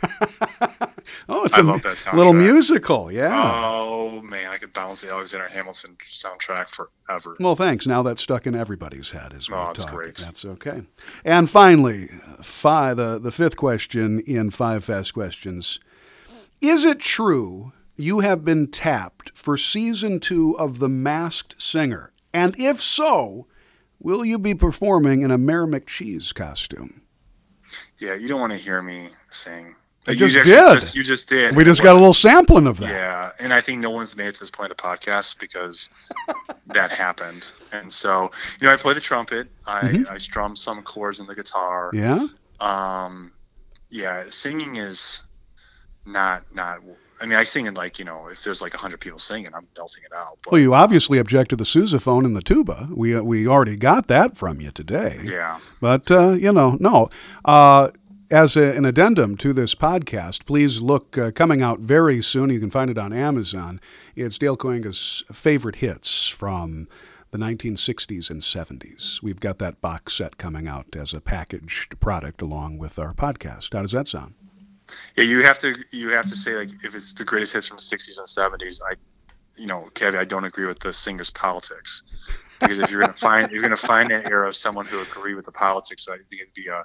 Oh, 1.30 1.46
it's 1.46 1.58
I 1.58 1.62
a 1.62 2.16
little 2.16 2.34
musical, 2.34 3.12
yeah. 3.12 3.62
Oh 3.64 4.22
man, 4.22 4.48
I 4.50 4.58
could 4.58 4.74
balance 4.74 5.02
the 5.02 5.12
Alexander 5.12 5.48
Hamilton 5.48 5.98
soundtrack 6.12 6.68
forever. 6.70 7.36
Well, 7.40 7.56
thanks. 7.56 7.88
Now 7.88 8.02
that's 8.02 8.22
stuck 8.22 8.48
in 8.48 8.56
everybody's 8.56 9.12
head 9.12 9.34
as 9.34 9.50
we 9.50 9.56
Oh, 9.56 9.74
talk. 9.74 9.92
great. 9.92 10.16
That's 10.16 10.46
okay. 10.46 10.84
And 11.24 11.50
finally, 11.50 12.08
five, 12.42 12.98
the, 12.98 13.20
the 13.20 13.32
fifth 13.32 13.58
question 13.58 14.20
in 14.22 14.52
Five 14.52 14.84
Fast 14.86 15.14
Questions. 15.14 15.80
Is 16.60 16.86
it 16.86 17.00
true 17.00 17.72
you 17.98 18.20
have 18.20 18.44
been 18.46 18.68
tapped 18.68 19.32
for 19.38 19.58
season 19.58 20.20
two 20.20 20.58
of 20.58 20.80
The 20.80 20.90
Masked 20.90 21.62
Singer? 21.62 22.14
And 22.34 22.56
if 22.60 22.82
so, 22.82 23.48
will 24.00 24.24
you 24.26 24.38
be 24.40 24.54
performing 24.56 25.22
in 25.22 25.32
a 25.32 25.38
Mayor 25.38 25.66
McCheese 25.68 26.34
costume? 26.34 27.02
Yeah, 27.98 28.16
you 28.16 28.28
don't 28.28 28.40
want 28.42 28.54
to 28.54 28.60
hear 28.60 28.82
me 28.82 29.10
sing. 29.30 29.76
I 30.08 30.12
You 30.12 30.18
just 30.18 30.34
did. 30.44 30.46
Just, 30.46 30.96
you 30.96 31.04
just 31.04 31.30
did. 31.30 31.56
We 31.56 31.64
just 31.64 31.84
got 31.84 31.92
a 31.94 32.00
little 32.00 32.14
sampling 32.14 32.66
of 32.66 32.78
that. 32.80 32.90
Yeah, 32.90 33.32
and 33.40 33.54
I 33.54 33.62
think 33.62 33.82
no 33.82 33.92
one's 33.92 34.18
made 34.18 34.28
it 34.28 34.34
to 34.34 34.40
this 34.40 34.50
point 34.50 34.72
of 34.72 34.78
the 34.78 34.82
podcast 34.84 35.38
because 35.40 35.90
that 36.68 36.90
happened. 36.90 37.46
And 37.72 37.92
so, 37.92 38.32
you 38.60 38.68
know, 38.68 38.74
I 38.74 38.78
play 38.78 38.94
the 38.96 39.00
trumpet. 39.02 39.48
I, 39.68 39.82
Mm-hmm. 39.82 40.12
I 40.12 40.18
strum 40.18 40.56
some 40.56 40.82
chords 40.82 41.20
in 41.20 41.28
the 41.28 41.36
guitar. 41.36 41.92
Yeah? 41.94 42.28
Um, 42.60 43.32
yeah, 43.90 44.24
singing 44.30 44.78
is 44.78 45.24
not 46.06 46.44
not. 46.54 46.80
I 47.20 47.26
mean, 47.28 47.38
I 47.38 47.44
sing 47.44 47.68
in 47.68 47.76
like 47.76 48.00
you 48.00 48.06
know, 48.06 48.28
if 48.32 48.44
there's 48.44 48.62
like 48.62 48.74
hundred 48.74 49.02
people 49.02 49.20
singing, 49.20 49.52
I'm 49.54 49.68
belting 49.76 50.04
it 50.04 50.12
out. 50.16 50.40
But 50.44 50.54
Well, 50.54 50.62
you 50.62 50.74
obviously 50.74 51.20
object 51.20 51.52
to 51.52 51.56
the 51.56 51.64
sousaphone 51.64 52.26
and 52.26 52.36
the 52.36 52.42
tuba. 52.42 52.88
We, 52.92 53.20
we 53.22 53.48
already 53.48 53.76
got 53.76 54.08
that 54.08 54.36
from 54.38 54.60
you 54.62 54.72
today. 54.72 55.20
yeah, 55.24 55.60
But, 55.80 56.10
uh, 56.10 56.32
you 56.32 56.52
know, 56.52 56.78
no. 56.80 57.10
Uh, 57.46 57.90
as 58.32 58.56
a, 58.56 58.76
an 58.76 58.86
addendum 58.86 59.36
to 59.38 59.52
this 59.54 59.76
podcast, 59.76 60.46
please 60.46 60.82
look 60.82 61.18
uh, 61.18 61.32
coming 61.32 61.62
out 61.62 61.80
very 61.80 62.22
soon. 62.22 62.50
You 62.50 62.60
can 62.60 62.72
find 62.72 62.90
it 62.90 62.98
on 62.98 63.12
Amazon. 63.12 63.82
It's 64.16 64.40
Dale 64.40 64.56
Kooyenga's 64.56 65.24
favorite 65.32 65.78
hits 65.78 66.28
from 66.30 66.88
the 67.32 67.38
1960s 67.38 68.30
and 68.30 68.42
70s. 68.42 69.22
We've 69.22 69.40
got 69.40 69.60
that 69.60 69.82
box 69.82 70.14
set 70.16 70.38
coming 70.38 70.68
out 70.68 70.96
as 70.96 71.14
a 71.14 71.22
packaged 71.22 72.00
product 72.00 72.42
along 72.42 72.78
with 72.78 72.98
our 72.98 73.14
podcast. 73.14 73.74
How 73.74 73.82
does 73.82 73.92
that 73.92 74.08
sound? 74.08 74.34
yeah. 75.16 75.24
You 75.24 75.42
have 75.44 75.60
to 75.60 75.76
you 75.92 76.10
have 76.10 76.26
to 76.28 76.36
say 76.36 76.54
like 76.54 76.70
if 76.84 76.96
it's 76.96 77.14
the 77.14 77.24
greatest 77.26 77.54
hits 77.54 77.68
from 77.68 77.78
the 77.78 77.84
'60s 77.84 78.18
and 78.18 78.28
'70s. 78.28 78.80
I, 78.90 78.96
you 79.56 79.68
know, 79.68 79.90
Kevin, 79.94 80.20
I 80.20 80.26
don't 80.26 80.46
agree 80.46 80.66
with 80.66 80.80
the 80.80 80.94
singer's 80.94 81.30
politics 81.30 82.04
because 82.60 82.80
if 82.80 82.90
you're 82.90 83.02
gonna 83.02 83.14
find 83.14 83.52
you're 83.52 83.62
gonna 83.62 83.78
find 83.78 84.10
that 84.12 84.26
era 84.30 84.48
of 84.48 84.56
someone 84.56 84.86
who 84.86 85.02
agree 85.02 85.36
with 85.36 85.46
the 85.46 85.52
politics, 85.52 86.08
I 86.10 86.18
think 86.18 86.42
it'd 86.42 86.54
be 86.54 86.68
a 86.68 86.84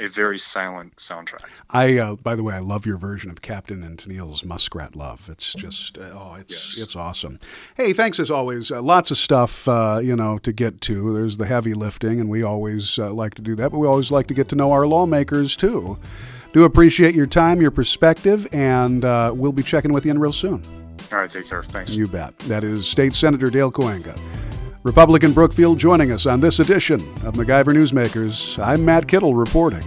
a 0.00 0.08
very 0.08 0.38
silent 0.38 0.96
soundtrack. 0.96 1.44
I, 1.70 1.98
uh, 1.98 2.16
by 2.16 2.34
the 2.34 2.42
way, 2.42 2.54
I 2.54 2.58
love 2.58 2.86
your 2.86 2.96
version 2.96 3.30
of 3.30 3.42
Captain 3.42 3.82
and 3.82 3.98
Tennille's 3.98 4.44
Muskrat 4.44 4.96
Love. 4.96 5.28
It's 5.30 5.52
just, 5.54 5.98
uh, 5.98 6.10
oh, 6.12 6.36
it's 6.40 6.76
Yes. 6.76 6.84
it's 6.84 6.96
awesome. 6.96 7.38
Hey, 7.76 7.92
thanks 7.92 8.18
as 8.18 8.30
always. 8.30 8.72
Uh, 8.72 8.80
lots 8.82 9.10
of 9.10 9.18
stuff, 9.18 9.68
uh, 9.68 10.00
you 10.02 10.16
know, 10.16 10.38
to 10.38 10.52
get 10.52 10.80
to. 10.82 11.12
There's 11.12 11.36
the 11.36 11.46
heavy 11.46 11.74
lifting, 11.74 12.18
and 12.18 12.28
we 12.30 12.42
always 12.42 12.98
uh, 12.98 13.12
like 13.12 13.34
to 13.34 13.42
do 13.42 13.54
that. 13.56 13.70
But 13.70 13.78
we 13.78 13.86
always 13.86 14.10
like 14.10 14.26
to 14.28 14.34
get 14.34 14.48
to 14.48 14.56
know 14.56 14.72
our 14.72 14.86
lawmakers 14.86 15.54
too. 15.56 15.98
Do 16.52 16.64
appreciate 16.64 17.14
your 17.14 17.26
time, 17.26 17.60
your 17.60 17.70
perspective, 17.70 18.48
and 18.52 19.04
uh, 19.04 19.32
we'll 19.36 19.52
be 19.52 19.62
checking 19.62 19.92
with 19.92 20.04
you 20.04 20.10
in 20.10 20.18
real 20.18 20.32
soon. 20.32 20.62
All 21.12 21.18
right, 21.18 21.30
take 21.30 21.48
care. 21.48 21.62
Thanks. 21.62 21.94
You 21.94 22.06
bet. 22.06 22.36
That 22.40 22.64
is 22.64 22.88
State 22.88 23.14
Senator 23.14 23.50
Dale 23.50 23.70
Kooyenga. 23.70 24.18
Republican 24.82 25.34
Brookfield 25.34 25.78
joining 25.78 26.10
us 26.10 26.24
on 26.24 26.40
this 26.40 26.58
edition 26.58 26.98
of 27.26 27.34
MacIver 27.34 27.74
Newsmakers. 27.74 28.58
I'm 28.58 28.82
Matt 28.82 29.06
Kittle 29.06 29.34
reporting. 29.34 29.82